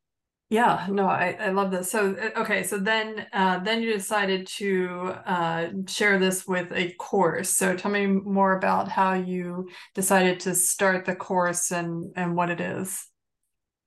yeah, 0.51 0.87
no, 0.91 1.07
I, 1.07 1.37
I 1.39 1.51
love 1.51 1.71
this. 1.71 1.91
So 1.91 2.17
uh, 2.17 2.41
okay, 2.41 2.63
so 2.63 2.79
then 2.79 3.27
uh, 3.35 3.59
then 3.59 3.83
you 3.83 3.93
decided 3.93 4.47
to 4.57 5.15
uh, 5.27 5.69
share 5.87 6.19
this 6.19 6.47
with 6.47 6.73
a 6.73 6.93
course. 6.95 7.57
So 7.57 7.77
tell 7.77 7.91
me 7.91 8.07
more 8.07 8.57
about 8.57 8.89
how 8.89 9.13
you 9.13 9.69
decided 9.95 10.41
to 10.41 10.55
start 10.55 11.05
the 11.05 11.15
course 11.15 11.71
and 11.71 12.13
and 12.17 12.35
what 12.35 12.49
it 12.51 12.61
is. 12.61 13.07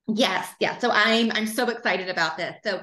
Yes, 0.08 0.47
yeah. 0.60 0.78
So 0.78 0.91
I'm 0.91 1.32
I'm 1.32 1.47
so 1.47 1.67
excited 1.67 2.10
about 2.10 2.38
this. 2.38 2.56
So 2.63 2.82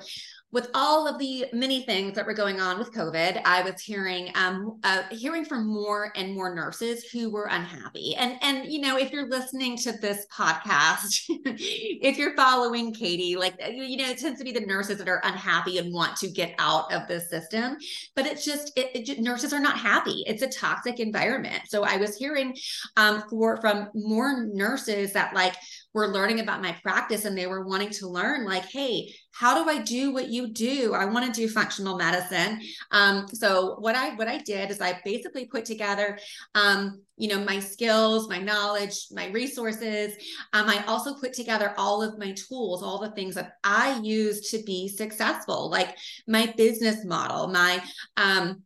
with 0.51 0.71
all 0.73 1.07
of 1.07 1.19
the 1.19 1.47
many 1.53 1.83
things 1.83 2.15
that 2.15 2.25
were 2.25 2.33
going 2.33 2.59
on 2.59 2.79
with 2.79 2.93
COVID, 2.93 3.43
I 3.45 3.63
was 3.63 3.83
hearing 3.83 4.31
um 4.35 4.81
uh, 4.83 5.03
hearing 5.11 5.45
from 5.45 5.67
more 5.67 6.11
and 6.17 6.35
more 6.35 6.55
nurses 6.55 7.05
who 7.05 7.31
were 7.31 7.49
unhappy. 7.51 8.15
And 8.17 8.39
and 8.41 8.71
you 8.73 8.81
know, 8.81 8.97
if 8.97 9.13
you're 9.13 9.29
listening 9.29 9.77
to 9.79 9.93
this 9.93 10.27
podcast, 10.33 11.25
if 11.29 12.17
you're 12.17 12.35
following 12.35 12.95
Katie, 12.95 13.37
like 13.37 13.61
uh, 13.63 13.69
you 13.69 13.99
know, 13.99 14.09
it 14.09 14.19
tends 14.19 14.39
to 14.39 14.45
be 14.45 14.53
the 14.53 14.61
nurses 14.61 14.99
that 14.99 15.09
are 15.09 15.21
unhappy 15.25 15.79
and 15.79 15.93
want 15.93 16.17
to 16.17 16.29
get 16.29 16.55
out 16.59 16.93
of 16.93 17.07
the 17.09 17.21
system. 17.21 17.77
But 18.17 18.27
it's 18.27 18.45
just 18.45 18.73
it, 18.77 19.09
it 19.09 19.21
nurses 19.21 19.53
are 19.53 19.61
not 19.61 19.79
happy. 19.79 20.25
It's 20.27 20.43
a 20.43 20.49
toxic 20.49 20.99
environment. 20.99 21.63
So 21.67 21.85
I 21.85 21.99
was 21.99 22.17
hearing 22.17 22.57
um 22.97 23.23
for 23.29 23.59
from 23.59 23.91
more 23.95 24.47
nurses 24.47 25.13
that 25.13 25.35
like 25.35 25.57
were 25.99 26.09
learning 26.09 26.41
about 26.41 26.63
my 26.63 26.73
practice 26.83 27.25
and 27.25 27.37
they 27.37 27.47
were 27.47 27.67
wanting 27.67 27.91
to 27.91 28.09
learn 28.09 28.47
like 28.47 28.65
hey 28.67 29.13
how 29.33 29.63
do 29.63 29.71
i 29.71 29.79
do 29.79 30.13
what 30.13 30.29
you 30.29 30.49
do? 30.49 30.95
I 30.95 31.05
want 31.05 31.27
to 31.27 31.41
do 31.41 31.49
functional 31.49 31.97
medicine. 31.97 32.61
Um, 32.91 33.29
so 33.29 33.77
what 33.79 33.95
i 33.95 34.15
what 34.15 34.29
i 34.29 34.39
did 34.39 34.71
is 34.71 34.81
i 34.81 35.01
basically 35.05 35.47
put 35.47 35.65
together 35.65 36.19
um, 36.55 37.03
you 37.17 37.29
know 37.29 37.45
my 37.45 37.59
skills 37.61 38.29
my 38.29 38.39
knowledge 38.39 39.07
my 39.13 39.27
resources. 39.29 40.15
Um, 40.53 40.69
i 40.69 40.85
also 40.87 41.15
put 41.15 41.33
together 41.33 41.75
all 41.77 42.03
of 42.03 42.19
my 42.19 42.33
tools 42.33 42.83
all 42.83 43.01
the 43.01 43.11
things 43.13 43.35
that 43.35 43.53
i 43.65 43.99
use 44.01 44.51
to 44.51 44.63
be 44.65 44.89
successful 44.89 45.71
like 45.71 45.97
my 46.27 46.53
business 46.57 47.05
model 47.05 47.49
my 47.49 47.83
um, 48.17 48.63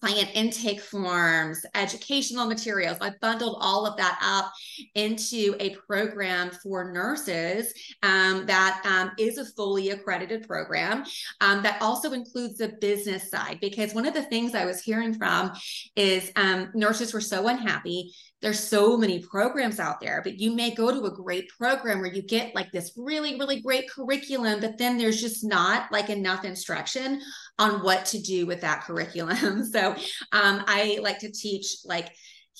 client 0.00 0.30
intake 0.34 0.80
forms, 0.80 1.64
educational 1.74 2.46
materials. 2.46 2.98
I 3.00 3.12
bundled 3.20 3.58
all 3.60 3.86
of 3.86 3.96
that 3.98 4.18
up 4.22 4.52
into 4.94 5.54
a 5.60 5.76
program 5.86 6.50
for 6.50 6.90
nurses 6.90 7.72
um, 8.02 8.46
that 8.46 8.82
um, 8.86 9.12
is 9.18 9.38
a 9.38 9.44
fully 9.44 9.90
accredited 9.90 10.46
program 10.46 11.04
um, 11.40 11.62
that 11.62 11.80
also 11.82 12.12
includes 12.12 12.58
the 12.58 12.68
business 12.80 13.30
side. 13.30 13.58
Because 13.60 13.94
one 13.94 14.06
of 14.06 14.14
the 14.14 14.22
things 14.22 14.54
I 14.54 14.64
was 14.64 14.82
hearing 14.82 15.14
from 15.14 15.52
is 15.96 16.32
um, 16.36 16.70
nurses 16.74 17.12
were 17.12 17.20
so 17.20 17.48
unhappy 17.48 18.12
there's 18.42 18.58
so 18.58 18.96
many 18.96 19.20
programs 19.22 19.78
out 19.78 20.00
there 20.00 20.20
but 20.22 20.38
you 20.38 20.54
may 20.54 20.74
go 20.74 20.90
to 20.90 21.06
a 21.06 21.14
great 21.14 21.48
program 21.50 21.98
where 22.00 22.12
you 22.12 22.22
get 22.22 22.54
like 22.54 22.72
this 22.72 22.92
really 22.96 23.38
really 23.38 23.60
great 23.60 23.88
curriculum 23.90 24.60
but 24.60 24.78
then 24.78 24.96
there's 24.96 25.20
just 25.20 25.44
not 25.44 25.90
like 25.92 26.08
enough 26.08 26.44
instruction 26.44 27.20
on 27.60 27.84
what 27.84 28.06
to 28.06 28.20
do 28.20 28.46
with 28.46 28.62
that 28.62 28.82
curriculum. 28.82 29.64
So 29.70 29.94
um, 30.32 30.64
i 30.66 30.98
like 31.02 31.18
to 31.20 31.30
teach 31.30 31.76
like 31.84 32.10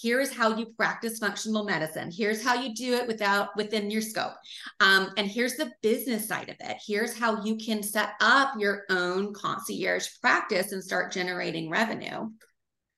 here's 0.01 0.33
how 0.33 0.57
you 0.57 0.67
practice 0.77 1.19
functional 1.19 1.65
medicine. 1.65 2.11
Here's 2.15 2.43
how 2.43 2.55
you 2.55 2.75
do 2.75 2.95
it 2.95 3.07
without 3.07 3.49
within 3.57 3.91
your 3.91 4.03
scope. 4.03 4.33
Um, 4.79 5.11
and 5.17 5.27
here's 5.27 5.57
the 5.57 5.73
business 5.83 6.29
side 6.29 6.49
of 6.49 6.57
it. 6.61 6.77
Here's 6.87 7.19
how 7.19 7.43
you 7.45 7.57
can 7.57 7.83
set 7.83 8.11
up 8.21 8.53
your 8.59 8.85
own 8.91 9.33
concierge 9.35 10.07
practice 10.21 10.73
and 10.73 10.83
start 10.83 11.13
generating 11.13 11.71
revenue. 11.71 12.29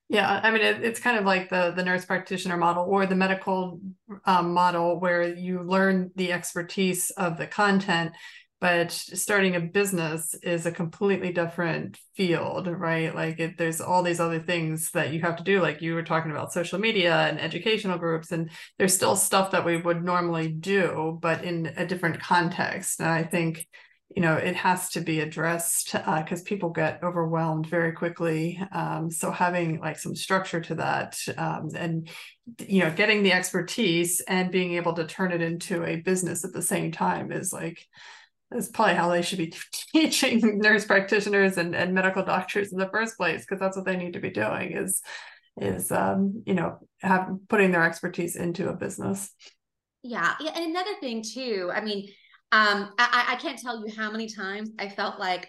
Yeah, 0.08 0.40
I 0.42 0.50
mean, 0.50 0.60
it, 0.60 0.84
it's 0.84 1.00
kind 1.00 1.18
of 1.18 1.24
like 1.24 1.48
the 1.48 1.72
the 1.74 1.82
nurse 1.82 2.04
practitioner 2.04 2.58
model 2.58 2.84
or 2.84 3.06
the 3.06 3.16
medical 3.16 3.80
um, 4.26 4.52
model, 4.52 5.00
where 5.00 5.22
you 5.22 5.62
learn 5.62 6.10
the 6.16 6.32
expertise 6.32 7.10
of 7.12 7.38
the 7.38 7.46
content, 7.46 8.12
but 8.62 8.92
starting 8.92 9.56
a 9.56 9.60
business 9.60 10.36
is 10.40 10.66
a 10.66 10.70
completely 10.70 11.32
different 11.32 11.98
field, 12.14 12.68
right? 12.68 13.12
Like, 13.12 13.40
it, 13.40 13.58
there's 13.58 13.80
all 13.80 14.04
these 14.04 14.20
other 14.20 14.38
things 14.38 14.92
that 14.92 15.12
you 15.12 15.20
have 15.22 15.34
to 15.38 15.42
do, 15.42 15.60
like 15.60 15.82
you 15.82 15.94
were 15.94 16.04
talking 16.04 16.30
about 16.30 16.52
social 16.52 16.78
media 16.78 17.12
and 17.12 17.40
educational 17.40 17.98
groups, 17.98 18.30
and 18.30 18.52
there's 18.78 18.94
still 18.94 19.16
stuff 19.16 19.50
that 19.50 19.64
we 19.64 19.78
would 19.78 20.04
normally 20.04 20.46
do, 20.46 21.18
but 21.20 21.42
in 21.42 21.72
a 21.76 21.84
different 21.84 22.20
context. 22.20 23.00
And 23.00 23.08
I 23.08 23.24
think 23.24 23.66
you 24.14 24.22
know 24.22 24.34
it 24.34 24.54
has 24.54 24.90
to 24.90 25.00
be 25.00 25.20
addressed 25.20 25.92
because 25.92 26.42
uh, 26.42 26.44
people 26.44 26.68
get 26.68 27.02
overwhelmed 27.02 27.66
very 27.66 27.92
quickly 27.92 28.62
um, 28.70 29.10
so 29.10 29.30
having 29.30 29.80
like 29.80 29.98
some 29.98 30.14
structure 30.14 30.60
to 30.60 30.74
that 30.74 31.18
um, 31.38 31.70
and 31.74 32.10
you 32.68 32.80
know 32.80 32.90
getting 32.90 33.22
the 33.22 33.32
expertise 33.32 34.20
and 34.28 34.52
being 34.52 34.74
able 34.74 34.92
to 34.92 35.06
turn 35.06 35.32
it 35.32 35.40
into 35.40 35.82
a 35.84 35.96
business 35.96 36.44
at 36.44 36.52
the 36.52 36.60
same 36.60 36.92
time 36.92 37.32
is 37.32 37.54
like 37.54 37.88
is 38.56 38.68
probably 38.68 38.94
how 38.94 39.10
they 39.10 39.22
should 39.22 39.38
be 39.38 39.54
teaching 39.92 40.58
nurse 40.58 40.84
practitioners 40.84 41.56
and, 41.58 41.74
and 41.74 41.94
medical 41.94 42.24
doctors 42.24 42.72
in 42.72 42.78
the 42.78 42.88
first 42.88 43.16
place 43.16 43.42
because 43.42 43.60
that's 43.60 43.76
what 43.76 43.86
they 43.86 43.96
need 43.96 44.14
to 44.14 44.20
be 44.20 44.30
doing 44.30 44.72
is 44.72 45.02
is 45.60 45.92
um, 45.92 46.42
you 46.46 46.54
know 46.54 46.78
have 47.00 47.28
putting 47.48 47.72
their 47.72 47.84
expertise 47.84 48.36
into 48.36 48.68
a 48.68 48.74
business. 48.74 49.30
Yeah. 50.02 50.34
Yeah. 50.40 50.52
And 50.56 50.70
another 50.70 50.94
thing 51.00 51.22
too 51.22 51.70
i 51.72 51.80
mean 51.80 52.08
um, 52.52 52.92
I, 52.98 53.28
I 53.30 53.36
can't 53.36 53.58
tell 53.58 53.80
you 53.80 53.92
how 53.96 54.10
many 54.10 54.28
times 54.28 54.70
I 54.78 54.90
felt 54.90 55.18
like 55.18 55.48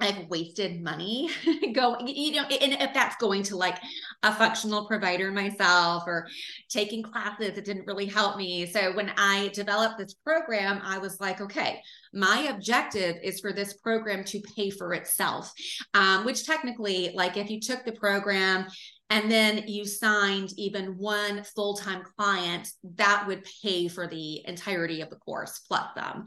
I've 0.00 0.28
wasted 0.28 0.82
money 0.82 1.30
going, 1.72 2.08
you 2.08 2.32
know, 2.32 2.42
and 2.42 2.72
if 2.72 2.92
that's 2.92 3.16
going 3.16 3.44
to 3.44 3.56
like 3.56 3.78
a 4.22 4.34
functional 4.34 4.86
provider 4.86 5.30
myself 5.30 6.02
or 6.06 6.26
taking 6.68 7.02
classes, 7.02 7.56
it 7.56 7.64
didn't 7.64 7.86
really 7.86 8.06
help 8.06 8.36
me. 8.36 8.66
So 8.66 8.92
when 8.92 9.12
I 9.16 9.50
developed 9.54 9.98
this 9.98 10.14
program, 10.14 10.80
I 10.84 10.98
was 10.98 11.20
like, 11.20 11.40
okay, 11.40 11.80
my 12.12 12.48
objective 12.50 13.16
is 13.22 13.40
for 13.40 13.52
this 13.52 13.74
program 13.74 14.24
to 14.24 14.40
pay 14.56 14.70
for 14.70 14.94
itself, 14.94 15.52
um, 15.94 16.24
which 16.24 16.44
technically, 16.44 17.12
like 17.14 17.36
if 17.36 17.48
you 17.48 17.60
took 17.60 17.84
the 17.84 17.92
program 17.92 18.66
and 19.10 19.30
then 19.30 19.64
you 19.66 19.84
signed 19.84 20.52
even 20.56 20.96
one 20.98 21.44
full-time 21.54 22.02
client 22.16 22.68
that 22.96 23.24
would 23.26 23.46
pay 23.62 23.88
for 23.88 24.06
the 24.06 24.46
entirety 24.46 25.00
of 25.00 25.10
the 25.10 25.16
course 25.16 25.60
plus 25.68 25.86
them 25.94 26.24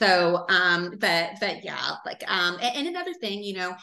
so 0.00 0.44
um 0.48 0.96
but 0.98 1.30
but 1.40 1.64
yeah 1.64 1.92
like 2.04 2.22
um 2.28 2.56
and, 2.60 2.76
and 2.76 2.88
another 2.88 3.14
thing 3.14 3.42
you 3.42 3.54
know 3.54 3.74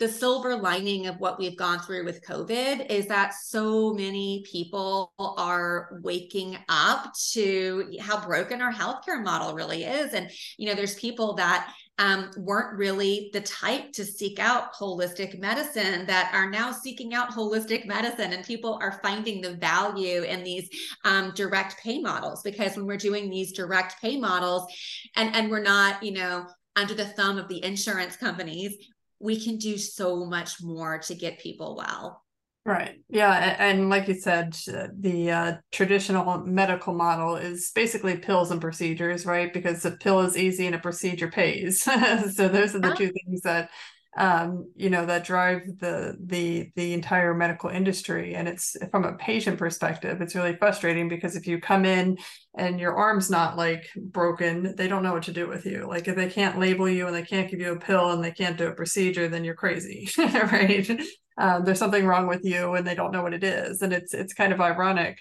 the 0.00 0.08
silver 0.08 0.56
lining 0.56 1.06
of 1.06 1.16
what 1.20 1.38
we've 1.38 1.56
gone 1.56 1.78
through 1.78 2.04
with 2.04 2.26
COVID 2.26 2.90
is 2.90 3.06
that 3.06 3.32
so 3.32 3.94
many 3.94 4.44
people 4.50 5.12
are 5.18 6.00
waking 6.02 6.56
up 6.68 7.12
to 7.32 7.96
how 8.00 8.26
broken 8.26 8.60
our 8.60 8.72
healthcare 8.72 9.22
model 9.22 9.54
really 9.54 9.84
is. 9.84 10.12
And, 10.12 10.30
you 10.58 10.66
know, 10.66 10.74
there's 10.74 10.96
people 10.96 11.34
that 11.34 11.72
um, 11.98 12.30
weren't 12.36 12.76
really 12.76 13.30
the 13.32 13.40
type 13.42 13.92
to 13.92 14.04
seek 14.04 14.38
out 14.38 14.74
holistic 14.74 15.38
medicine 15.38 16.06
that 16.06 16.32
are 16.34 16.50
now 16.50 16.72
seeking 16.72 17.14
out 17.14 17.30
holistic 17.30 17.86
medicine. 17.86 18.32
And 18.32 18.44
people 18.44 18.78
are 18.82 19.00
finding 19.02 19.40
the 19.40 19.54
value 19.54 20.22
in 20.22 20.42
these 20.42 20.68
um, 21.04 21.32
direct 21.36 21.78
pay 21.78 22.00
models 22.00 22.42
because 22.42 22.76
when 22.76 22.86
we're 22.86 22.96
doing 22.96 23.30
these 23.30 23.52
direct 23.52 24.00
pay 24.00 24.18
models 24.18 24.66
and, 25.14 25.34
and 25.36 25.50
we're 25.50 25.62
not, 25.62 26.02
you 26.02 26.12
know, 26.12 26.46
under 26.74 26.94
the 26.94 27.06
thumb 27.06 27.38
of 27.38 27.48
the 27.48 27.64
insurance 27.64 28.16
companies, 28.16 28.76
we 29.20 29.42
can 29.42 29.56
do 29.56 29.78
so 29.78 30.24
much 30.24 30.60
more 30.60 30.98
to 30.98 31.14
get 31.14 31.38
people 31.38 31.76
well. 31.76 32.23
Right. 32.66 32.94
Yeah. 33.10 33.56
And, 33.58 33.90
like 33.90 34.08
you 34.08 34.14
said, 34.14 34.56
the 34.98 35.30
uh, 35.30 35.52
traditional 35.70 36.38
medical 36.46 36.94
model 36.94 37.36
is 37.36 37.70
basically 37.74 38.16
pills 38.16 38.50
and 38.50 38.60
procedures, 38.60 39.26
right? 39.26 39.52
Because 39.52 39.84
a 39.84 39.90
pill 39.90 40.20
is 40.20 40.38
easy 40.38 40.64
and 40.64 40.74
a 40.74 40.78
procedure 40.78 41.28
pays. 41.28 41.82
so 42.34 42.48
those 42.48 42.74
are 42.74 42.80
the 42.80 42.94
two 42.96 43.12
things 43.12 43.42
that 43.42 43.70
um, 44.16 44.70
you 44.76 44.90
know 44.90 45.04
that 45.06 45.24
drive 45.24 45.62
the 45.80 46.16
the 46.24 46.70
the 46.76 46.92
entire 46.92 47.34
medical 47.34 47.68
industry 47.68 48.36
and 48.36 48.46
it's 48.46 48.76
from 48.92 49.04
a 49.04 49.14
patient 49.14 49.58
perspective 49.58 50.20
it's 50.20 50.36
really 50.36 50.54
frustrating 50.54 51.08
because 51.08 51.34
if 51.34 51.48
you 51.48 51.58
come 51.60 51.84
in 51.84 52.16
and 52.56 52.78
your 52.78 52.96
arm's 52.96 53.28
not 53.28 53.56
like 53.56 53.88
broken 53.96 54.72
they 54.76 54.86
don't 54.86 55.02
know 55.02 55.12
what 55.12 55.24
to 55.24 55.32
do 55.32 55.48
with 55.48 55.66
you 55.66 55.88
like 55.88 56.06
if 56.06 56.14
they 56.14 56.30
can't 56.30 56.60
label 56.60 56.88
you 56.88 57.08
and 57.08 57.16
they 57.16 57.24
can't 57.24 57.50
give 57.50 57.58
you 57.58 57.72
a 57.72 57.78
pill 57.80 58.12
and 58.12 58.22
they 58.22 58.30
can't 58.30 58.56
do 58.56 58.68
a 58.68 58.74
procedure 58.74 59.26
then 59.26 59.42
you're 59.42 59.52
crazy 59.52 60.08
right 60.18 60.88
um, 61.36 61.64
there's 61.64 61.78
something 61.78 62.06
wrong 62.06 62.26
with 62.26 62.44
you 62.44 62.74
and 62.74 62.86
they 62.86 62.94
don't 62.94 63.12
know 63.12 63.22
what 63.22 63.34
it 63.34 63.44
is 63.44 63.82
and 63.82 63.92
it's 63.92 64.14
it's 64.14 64.34
kind 64.34 64.52
of 64.52 64.60
ironic 64.60 65.18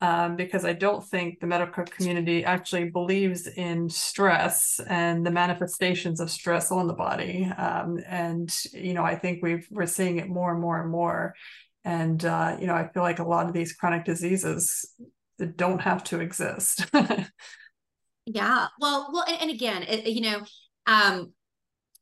um, 0.00 0.36
because 0.36 0.64
I 0.64 0.74
don't 0.74 1.04
think 1.04 1.40
the 1.40 1.46
medical 1.46 1.84
community 1.84 2.44
actually 2.44 2.90
believes 2.90 3.46
in 3.46 3.88
stress 3.88 4.78
and 4.86 5.24
the 5.24 5.30
manifestations 5.30 6.20
of 6.20 6.30
stress 6.30 6.70
on 6.70 6.86
the 6.86 6.92
body. 6.92 7.44
Um, 7.44 7.98
and 8.06 8.54
you 8.72 8.92
know, 8.92 9.04
I 9.04 9.16
think 9.16 9.42
we've 9.42 9.66
we're 9.70 9.86
seeing 9.86 10.18
it 10.18 10.28
more 10.28 10.52
and 10.52 10.60
more 10.60 10.80
and 10.80 10.90
more. 10.90 11.34
And 11.84 12.22
uh, 12.24 12.58
you 12.60 12.66
know, 12.66 12.74
I 12.74 12.88
feel 12.88 13.02
like 13.02 13.20
a 13.20 13.24
lot 13.24 13.46
of 13.46 13.54
these 13.54 13.72
chronic 13.72 14.04
diseases 14.04 14.90
don't 15.56 15.80
have 15.80 16.04
to 16.04 16.20
exist. 16.20 16.86
yeah. 18.26 18.66
Well, 18.78 19.10
well, 19.12 19.24
and, 19.26 19.42
and 19.42 19.50
again, 19.50 19.82
it, 19.84 20.06
you 20.08 20.20
know, 20.20 20.40
um, 20.86 21.32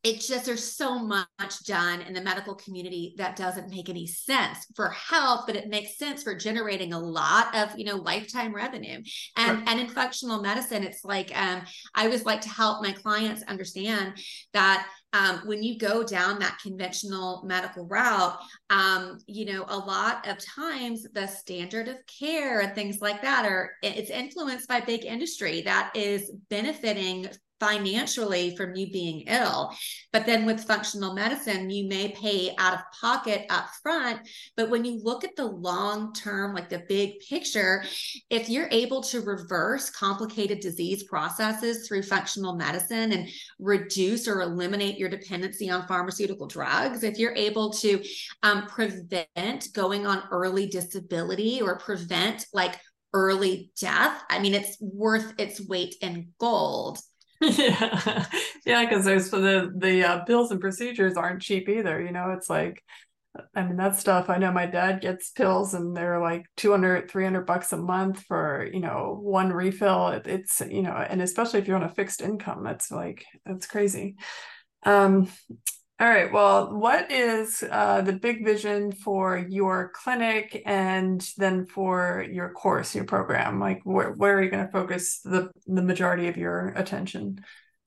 it's 0.04 0.28
just 0.28 0.44
there's 0.44 0.76
so 0.76 0.98
much 0.98 1.64
done 1.66 2.02
in 2.02 2.12
the 2.12 2.20
medical 2.20 2.54
community 2.54 3.14
that 3.16 3.36
doesn't 3.36 3.70
make 3.70 3.88
any 3.88 4.06
sense 4.06 4.66
for 4.76 4.90
health 4.90 5.44
but 5.46 5.56
it 5.56 5.68
makes 5.68 5.98
sense 5.98 6.22
for 6.22 6.34
generating 6.34 6.92
a 6.92 6.98
lot 6.98 7.54
of 7.56 7.76
you 7.78 7.84
know 7.84 7.96
lifetime 7.96 8.54
revenue. 8.54 9.02
And 9.36 9.68
and 9.68 9.80
in 9.80 9.88
functional 9.88 10.42
medicine 10.42 10.84
it's 10.84 11.04
like 11.04 11.36
um, 11.36 11.62
i 11.94 12.04
always 12.04 12.24
like 12.24 12.42
to 12.42 12.48
help 12.48 12.82
my 12.82 12.92
clients 12.92 13.42
understand 13.44 14.14
that 14.52 14.86
um, 15.14 15.42
when 15.44 15.62
you 15.62 15.78
go 15.78 16.02
down 16.02 16.40
that 16.40 16.58
conventional 16.60 17.44
medical 17.46 17.86
route, 17.86 18.36
um, 18.68 19.18
you 19.28 19.44
know, 19.44 19.64
a 19.68 19.78
lot 19.78 20.26
of 20.26 20.44
times 20.44 21.06
the 21.14 21.28
standard 21.28 21.86
of 21.86 21.98
care 22.18 22.60
and 22.60 22.74
things 22.74 23.00
like 23.00 23.22
that 23.22 23.46
are 23.46 23.70
it's 23.80 24.10
influenced 24.10 24.68
by 24.68 24.80
big 24.80 25.04
industry 25.04 25.62
that 25.62 25.92
is 25.94 26.32
benefiting 26.50 27.28
financially 27.60 28.56
from 28.56 28.74
you 28.74 28.90
being 28.90 29.24
ill. 29.26 29.74
But 30.12 30.26
then 30.26 30.44
with 30.44 30.64
functional 30.64 31.14
medicine, 31.14 31.70
you 31.70 31.88
may 31.88 32.08
pay 32.08 32.54
out 32.58 32.74
of 32.74 32.80
pocket 33.00 33.46
up 33.50 33.66
front. 33.82 34.20
But 34.56 34.70
when 34.70 34.84
you 34.84 35.00
look 35.02 35.24
at 35.24 35.36
the 35.36 35.46
long 35.46 36.12
term, 36.12 36.54
like 36.54 36.68
the 36.68 36.84
big 36.88 37.20
picture, 37.28 37.84
if 38.30 38.48
you're 38.48 38.68
able 38.70 39.02
to 39.04 39.20
reverse 39.20 39.90
complicated 39.90 40.60
disease 40.60 41.04
processes 41.04 41.86
through 41.86 42.02
functional 42.02 42.56
medicine 42.56 43.12
and 43.12 43.28
reduce 43.58 44.28
or 44.28 44.42
eliminate 44.42 44.98
your 44.98 45.08
dependency 45.08 45.70
on 45.70 45.86
pharmaceutical 45.86 46.46
drugs, 46.46 47.02
if 47.02 47.18
you're 47.18 47.34
able 47.34 47.70
to 47.70 48.02
um, 48.42 48.66
prevent 48.66 49.68
going 49.72 50.06
on 50.06 50.22
early 50.30 50.66
disability 50.66 51.62
or 51.62 51.78
prevent 51.78 52.46
like 52.52 52.76
early 53.14 53.70
death, 53.80 54.22
I 54.28 54.40
mean, 54.40 54.54
it's 54.54 54.76
worth 54.80 55.32
its 55.38 55.66
weight 55.66 55.94
in 56.00 56.32
gold. 56.38 56.98
yeah, 57.58 58.26
yeah, 58.64 58.84
because 58.84 59.04
there's 59.04 59.30
the 59.30 59.72
the 59.76 60.04
uh, 60.04 60.24
bills 60.24 60.50
and 60.50 60.60
procedures 60.60 61.16
aren't 61.16 61.42
cheap 61.42 61.68
either. 61.68 62.00
You 62.00 62.12
know, 62.12 62.30
it's 62.30 62.48
like 62.48 62.82
I 63.54 63.64
mean, 63.64 63.76
that 63.78 63.96
stuff, 63.96 64.30
I 64.30 64.38
know 64.38 64.52
my 64.52 64.66
dad 64.66 65.00
gets 65.00 65.30
pills 65.30 65.74
and 65.74 65.96
they're 65.96 66.20
like 66.20 66.46
200, 66.56 67.10
300 67.10 67.46
bucks 67.46 67.72
a 67.72 67.76
month 67.78 68.22
for, 68.24 68.68
you 68.72 68.80
know, 68.80 69.18
one 69.22 69.52
refill. 69.52 70.08
It, 70.10 70.26
it's, 70.26 70.60
you 70.62 70.82
know, 70.82 70.92
and 70.92 71.22
especially 71.22 71.60
if 71.60 71.68
you're 71.68 71.76
on 71.76 71.84
a 71.84 71.88
fixed 71.88 72.22
income, 72.22 72.64
that's 72.64 72.90
like, 72.92 73.24
that's 73.46 73.66
crazy. 73.66 74.16
Um, 74.84 75.28
all 76.00 76.08
right. 76.08 76.32
Well, 76.32 76.74
what 76.76 77.12
is 77.12 77.62
uh, 77.70 78.02
the 78.02 78.14
big 78.14 78.44
vision 78.44 78.90
for 78.90 79.38
your 79.38 79.92
clinic 79.94 80.60
and 80.66 81.24
then 81.36 81.66
for 81.66 82.26
your 82.28 82.50
course, 82.52 82.96
your 82.96 83.04
program? 83.04 83.60
Like, 83.60 83.80
where, 83.84 84.10
where 84.10 84.36
are 84.36 84.42
you 84.42 84.50
going 84.50 84.66
to 84.66 84.72
focus 84.72 85.20
the, 85.20 85.50
the 85.66 85.82
majority 85.82 86.26
of 86.26 86.36
your 86.36 86.70
attention? 86.76 87.44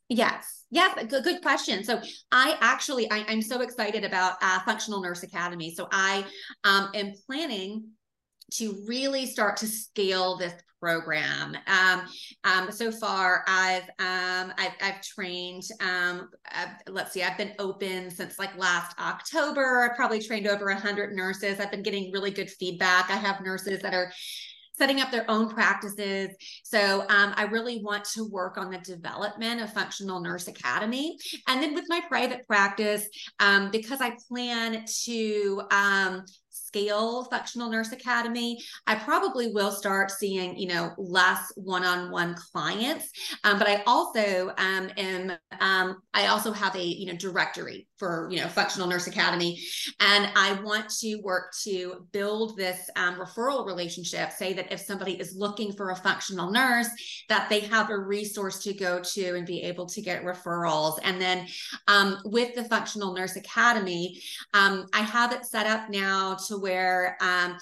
Yes. 0.08 0.64
Yes, 0.70 0.98
good, 1.10 1.24
good 1.24 1.42
question. 1.42 1.84
So 1.84 2.02
I 2.32 2.58
actually 2.62 3.10
I, 3.12 3.20
am 3.20 3.42
so 3.42 3.62
excited 3.62 4.04
about 4.04 4.36
uh, 4.42 4.60
Functional 4.62 5.02
Nurse 5.02 5.24
Academy. 5.24 5.74
So 5.74 5.88
I 5.92 6.26
um, 6.64 6.90
am 6.94 7.14
planning 7.26 7.90
to 8.54 8.84
really 8.88 9.26
start 9.26 9.58
to 9.58 9.68
scale 9.68 10.38
this 10.38 10.54
program. 10.80 11.58
Um, 11.68 12.02
um, 12.44 12.72
so 12.72 12.92
far, 12.92 13.44
I've 13.48 13.90
um, 14.00 14.54
I've, 14.58 14.74
I've 14.82 15.02
trained. 15.02 15.64
Um, 15.82 16.30
I've, 16.52 16.70
let's 16.88 17.14
see, 17.14 17.24
I've 17.24 17.38
been 17.38 17.54
open 17.60 18.12
since 18.12 18.38
like 18.38 18.56
last 18.58 18.98
October. 19.00 19.82
I've 19.90 19.96
probably 19.96 20.22
trained 20.22 20.48
over 20.48 20.72
hundred 20.72 21.16
nurses. 21.16 21.60
I've 21.60 21.72
been 21.72 21.84
getting 21.84 22.12
really 22.12 22.32
good 22.32 22.50
feedback. 22.50 23.10
I 23.10 23.16
have 23.16 23.42
nurses 23.42 23.82
that 23.82 23.94
are 23.94 24.12
setting 24.78 25.02
up 25.02 25.12
their 25.12 25.30
own 25.30 25.50
practices. 25.50 26.30
So 26.64 27.02
um, 27.10 27.34
I 27.36 27.48
really 27.52 27.82
want 27.84 28.06
to 28.14 28.30
work 28.30 28.58
on 28.58 28.70
the 28.70 28.78
development 28.78 29.60
of 29.60 29.74
Functional 29.74 30.20
Nurse 30.20 30.48
Academy. 30.48 31.18
And 31.48 31.62
then 31.62 31.74
with 31.74 31.86
my 31.88 32.02
private 32.08 32.46
practice, 32.48 33.08
um, 33.40 33.72
because 33.72 34.02
I 34.02 34.16
plan 34.30 34.86
to 35.06 35.62
um, 35.72 36.26
scale 36.66 37.26
functional 37.26 37.70
nurse 37.70 37.92
academy 37.92 38.60
i 38.86 38.96
probably 38.96 39.52
will 39.52 39.72
start 39.72 40.12
seeing 40.12 40.58
you 40.58 40.68
know 40.68 40.94
less 40.98 41.52
one-on-one 41.56 42.36
clients. 42.52 43.10
Um, 43.44 43.58
but 43.60 43.68
i 43.68 43.84
also 43.86 44.52
um, 44.58 44.90
am 44.98 45.32
um, 45.60 45.98
i 46.14 46.28
also 46.28 46.52
have 46.52 46.76
a 46.76 46.84
you 46.84 47.06
know 47.08 47.18
directory 47.18 47.88
for 47.98 48.28
you 48.32 48.40
know 48.40 48.48
functional 48.48 48.88
nurse 48.88 49.08
academy. 49.08 49.60
And 50.00 50.30
i 50.36 50.54
want 50.64 50.90
to 51.00 51.20
work 51.24 51.54
to 51.64 52.08
build 52.12 52.58
this 52.58 52.90
um, 52.96 53.16
referral 53.16 53.66
relationship 53.66 54.32
say 54.32 54.54
that 54.54 54.72
if 54.72 54.80
somebody 54.80 55.14
is 55.14 55.36
looking 55.36 55.74
for 55.74 55.92
a 55.92 55.96
functional 55.96 56.52
nurse 56.52 56.90
that 57.30 57.50
they 57.50 57.62
have 57.62 57.90
a 57.90 57.98
resource 57.98 58.60
to 58.64 58.74
go 58.74 59.02
to 59.02 59.36
and 59.36 59.46
be 59.46 59.62
able 59.64 59.86
to 59.88 60.02
get 60.02 60.24
referrals. 60.24 61.00
And 61.04 61.20
then 61.20 61.48
um, 61.88 62.20
with 62.26 62.56
the 62.56 62.64
functional 62.66 63.14
nurse 63.14 63.36
academy 63.36 64.20
um, 64.54 64.88
i 64.94 65.02
have 65.02 65.32
it 65.32 65.46
set 65.46 65.66
up 65.66 65.90
now 65.90 66.36
to 66.48 66.58
where 66.58 67.18
um, 67.22 67.58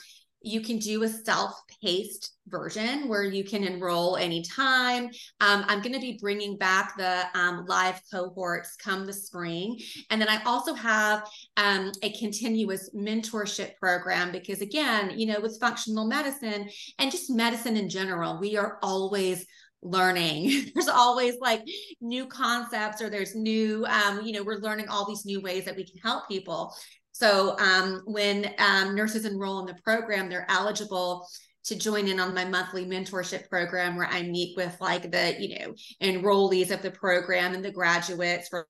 you 0.45 0.61
can 0.61 0.77
do 0.77 1.01
a 1.03 1.09
self-paced 1.09 2.35
version 2.47 3.07
where 3.07 3.23
you 3.23 3.43
can 3.43 3.63
enroll 3.63 4.15
anytime. 4.15 5.05
Um, 5.41 5.65
I'm 5.67 5.81
going 5.81 5.93
to 5.93 5.99
be 5.99 6.19
bringing 6.21 6.55
back 6.55 6.95
the 6.97 7.23
um, 7.33 7.65
live 7.67 7.99
cohorts 8.13 8.75
come 8.75 9.07
the 9.07 9.13
spring. 9.13 9.79
And 10.11 10.21
then 10.21 10.29
I 10.29 10.43
also 10.43 10.75
have 10.75 11.27
um, 11.57 11.91
a 12.03 12.11
continuous 12.11 12.91
mentorship 12.95 13.75
program 13.77 14.31
because, 14.31 14.61
again, 14.61 15.17
you 15.17 15.25
know, 15.25 15.39
with 15.39 15.59
functional 15.59 16.05
medicine 16.05 16.69
and 16.99 17.11
just 17.11 17.31
medicine 17.31 17.75
in 17.75 17.89
general, 17.89 18.39
we 18.39 18.55
are 18.55 18.77
always 18.83 19.45
learning 19.81 20.71
there's 20.73 20.87
always 20.87 21.35
like 21.39 21.61
new 22.01 22.25
concepts 22.25 23.03
or 23.03 23.09
there's 23.09 23.35
new 23.35 23.85
um, 23.85 24.25
you 24.25 24.33
know 24.33 24.41
we're 24.41 24.57
learning 24.57 24.87
all 24.89 25.05
these 25.07 25.25
new 25.25 25.39
ways 25.41 25.63
that 25.65 25.75
we 25.75 25.85
can 25.85 25.99
help 25.99 26.27
people 26.27 26.73
so 27.15 27.57
um, 27.59 28.01
when 28.03 28.53
um, 28.57 28.93
nurses 28.93 29.23
enroll 29.23 29.61
in 29.61 29.67
the 29.67 29.81
program, 29.85 30.27
they're 30.27 30.45
eligible 30.49 31.25
to 31.63 31.77
join 31.77 32.09
in 32.09 32.19
on 32.19 32.35
my 32.35 32.43
monthly 32.43 32.85
mentorship 32.85 33.47
program 33.47 33.95
where 33.95 34.09
I 34.11 34.23
meet 34.23 34.57
with 34.57 34.75
like 34.81 35.09
the, 35.11 35.33
you 35.39 35.57
know, 35.57 35.75
enrollees 36.03 36.71
of 36.71 36.81
the 36.81 36.91
program 36.91 37.53
and 37.53 37.63
the 37.63 37.71
graduates 37.71 38.49
for 38.49 38.67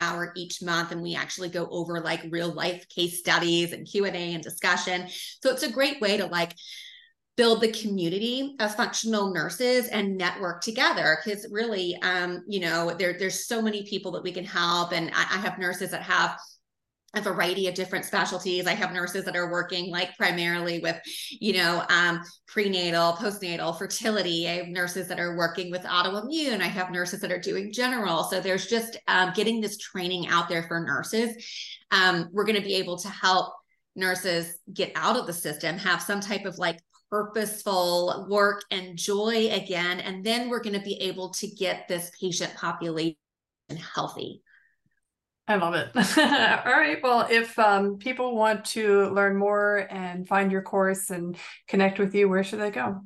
hour 0.00 0.32
each 0.34 0.62
month 0.62 0.92
and 0.92 1.02
we 1.02 1.14
actually 1.14 1.50
go 1.50 1.68
over 1.70 2.00
like 2.00 2.24
real 2.30 2.50
life 2.50 2.88
case 2.88 3.18
studies 3.18 3.74
and 3.74 3.86
q&a 3.86 4.08
and 4.08 4.42
discussion. 4.42 5.06
So 5.42 5.50
it's 5.50 5.62
a 5.62 5.70
great 5.70 6.00
way 6.00 6.16
to 6.16 6.24
like 6.24 6.54
build 7.36 7.60
the 7.60 7.70
community 7.70 8.56
of 8.60 8.74
functional 8.74 9.34
nurses 9.34 9.88
and 9.88 10.16
network 10.16 10.62
together 10.62 11.18
because 11.22 11.46
really 11.50 11.96
um, 12.00 12.44
you 12.48 12.60
know 12.60 12.94
there, 12.98 13.18
there's 13.18 13.46
so 13.46 13.60
many 13.60 13.84
people 13.84 14.12
that 14.12 14.22
we 14.22 14.32
can 14.32 14.44
help 14.46 14.92
and 14.92 15.10
I, 15.14 15.26
I 15.32 15.38
have 15.40 15.58
nurses 15.58 15.90
that 15.90 16.02
have 16.02 16.38
a 17.16 17.20
variety 17.20 17.68
of 17.68 17.74
different 17.74 18.04
specialties. 18.04 18.66
I 18.66 18.74
have 18.74 18.92
nurses 18.92 19.24
that 19.24 19.36
are 19.36 19.50
working 19.50 19.90
like 19.90 20.16
primarily 20.16 20.78
with, 20.80 21.00
you 21.30 21.54
know, 21.54 21.84
um, 21.88 22.20
prenatal, 22.46 23.12
postnatal, 23.12 23.76
fertility. 23.78 24.48
I 24.48 24.52
have 24.52 24.68
nurses 24.68 25.08
that 25.08 25.20
are 25.20 25.36
working 25.36 25.70
with 25.70 25.82
autoimmune. 25.82 26.60
I 26.60 26.66
have 26.66 26.90
nurses 26.90 27.20
that 27.20 27.32
are 27.32 27.40
doing 27.40 27.72
general. 27.72 28.24
So 28.24 28.40
there's 28.40 28.66
just 28.66 28.96
um, 29.08 29.32
getting 29.34 29.60
this 29.60 29.78
training 29.78 30.28
out 30.28 30.48
there 30.48 30.64
for 30.64 30.80
nurses. 30.80 31.44
Um, 31.90 32.28
we're 32.32 32.44
going 32.44 32.60
to 32.60 32.66
be 32.66 32.74
able 32.74 32.98
to 32.98 33.08
help 33.08 33.54
nurses 33.96 34.58
get 34.72 34.92
out 34.94 35.16
of 35.16 35.26
the 35.26 35.32
system, 35.32 35.78
have 35.78 36.02
some 36.02 36.20
type 36.20 36.44
of 36.44 36.58
like 36.58 36.80
purposeful 37.10 38.26
work 38.28 38.62
and 38.70 38.96
joy 38.96 39.48
again. 39.52 40.00
And 40.00 40.24
then 40.24 40.48
we're 40.48 40.62
going 40.62 40.78
to 40.78 40.84
be 40.84 41.00
able 41.02 41.30
to 41.34 41.46
get 41.46 41.86
this 41.88 42.10
patient 42.20 42.54
population 42.54 43.16
healthy. 43.94 44.42
I 45.46 45.56
love 45.56 45.74
it. 45.74 45.90
All 45.96 46.72
right. 46.72 47.02
Well, 47.02 47.26
if 47.30 47.58
um, 47.58 47.98
people 47.98 48.34
want 48.34 48.64
to 48.66 49.10
learn 49.10 49.36
more 49.36 49.86
and 49.90 50.26
find 50.26 50.50
your 50.50 50.62
course 50.62 51.10
and 51.10 51.36
connect 51.68 51.98
with 51.98 52.14
you, 52.14 52.30
where 52.30 52.42
should 52.42 52.60
they 52.60 52.70
go? 52.70 53.02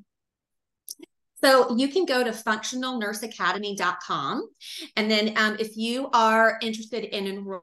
So 1.42 1.76
you 1.76 1.88
can 1.88 2.04
go 2.04 2.22
to 2.22 2.30
functionalnurseacademy.com. 2.30 4.48
And 4.96 5.10
then 5.10 5.36
um, 5.36 5.56
if 5.58 5.76
you 5.76 6.10
are 6.12 6.60
interested 6.62 7.02
in 7.04 7.26
enrolling, 7.26 7.62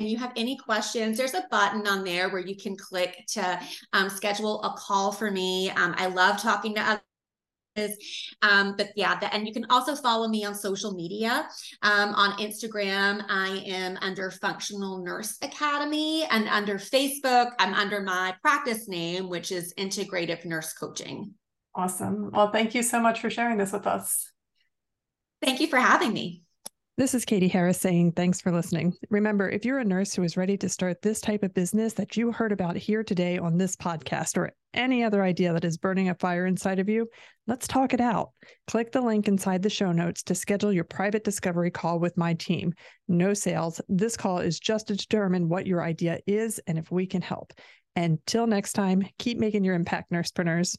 and 0.00 0.08
you 0.08 0.16
have 0.16 0.32
any 0.34 0.56
questions, 0.56 1.18
there's 1.18 1.34
a 1.34 1.46
button 1.50 1.86
on 1.86 2.04
there 2.04 2.30
where 2.30 2.40
you 2.40 2.56
can 2.56 2.74
click 2.74 3.22
to 3.28 3.60
um, 3.92 4.08
schedule 4.08 4.62
a 4.62 4.70
call 4.70 5.12
for 5.12 5.30
me. 5.30 5.68
Um, 5.70 5.94
I 5.98 6.06
love 6.06 6.40
talking 6.40 6.74
to 6.76 7.00
um, 8.42 8.74
but 8.76 8.90
yeah, 8.96 9.18
the, 9.18 9.32
and 9.34 9.46
you 9.46 9.52
can 9.52 9.66
also 9.70 9.94
follow 9.94 10.28
me 10.28 10.44
on 10.44 10.54
social 10.54 10.92
media. 10.94 11.48
Um, 11.82 12.14
on 12.14 12.38
Instagram, 12.38 13.24
I 13.28 13.62
am 13.66 13.98
under 14.00 14.30
Functional 14.30 15.02
Nurse 15.04 15.36
Academy, 15.42 16.24
and 16.30 16.48
under 16.48 16.78
Facebook, 16.78 17.52
I'm 17.58 17.74
under 17.74 18.00
my 18.00 18.34
practice 18.42 18.88
name, 18.88 19.28
which 19.28 19.52
is 19.52 19.74
Integrative 19.74 20.44
Nurse 20.44 20.72
Coaching. 20.72 21.34
Awesome. 21.74 22.30
Well, 22.32 22.50
thank 22.50 22.74
you 22.74 22.82
so 22.82 23.00
much 23.00 23.20
for 23.20 23.30
sharing 23.30 23.58
this 23.58 23.72
with 23.72 23.86
us. 23.86 24.30
Thank 25.42 25.60
you 25.60 25.68
for 25.68 25.78
having 25.78 26.12
me. 26.12 26.42
This 27.00 27.14
is 27.14 27.24
Katie 27.24 27.48
Harris 27.48 27.80
saying 27.80 28.12
thanks 28.12 28.42
for 28.42 28.52
listening. 28.52 28.92
Remember, 29.08 29.48
if 29.48 29.64
you're 29.64 29.78
a 29.78 29.84
nurse 29.86 30.12
who 30.12 30.22
is 30.22 30.36
ready 30.36 30.58
to 30.58 30.68
start 30.68 31.00
this 31.00 31.18
type 31.18 31.42
of 31.42 31.54
business 31.54 31.94
that 31.94 32.14
you 32.14 32.30
heard 32.30 32.52
about 32.52 32.76
here 32.76 33.02
today 33.02 33.38
on 33.38 33.56
this 33.56 33.74
podcast 33.74 34.36
or 34.36 34.52
any 34.74 35.02
other 35.02 35.22
idea 35.22 35.54
that 35.54 35.64
is 35.64 35.78
burning 35.78 36.10
a 36.10 36.14
fire 36.16 36.44
inside 36.44 36.78
of 36.78 36.90
you, 36.90 37.08
let's 37.46 37.66
talk 37.66 37.94
it 37.94 38.02
out. 38.02 38.32
Click 38.66 38.92
the 38.92 39.00
link 39.00 39.28
inside 39.28 39.62
the 39.62 39.70
show 39.70 39.92
notes 39.92 40.22
to 40.24 40.34
schedule 40.34 40.74
your 40.74 40.84
private 40.84 41.24
discovery 41.24 41.70
call 41.70 41.98
with 41.98 42.18
my 42.18 42.34
team. 42.34 42.74
No 43.08 43.32
sales. 43.32 43.80
This 43.88 44.14
call 44.14 44.40
is 44.40 44.60
just 44.60 44.88
to 44.88 44.94
determine 44.94 45.48
what 45.48 45.66
your 45.66 45.82
idea 45.82 46.20
is 46.26 46.60
and 46.66 46.76
if 46.76 46.90
we 46.90 47.06
can 47.06 47.22
help. 47.22 47.54
Until 47.96 48.46
next 48.46 48.74
time, 48.74 49.08
keep 49.18 49.38
making 49.38 49.64
your 49.64 49.74
impact, 49.74 50.12
nursepreneurs. 50.12 50.76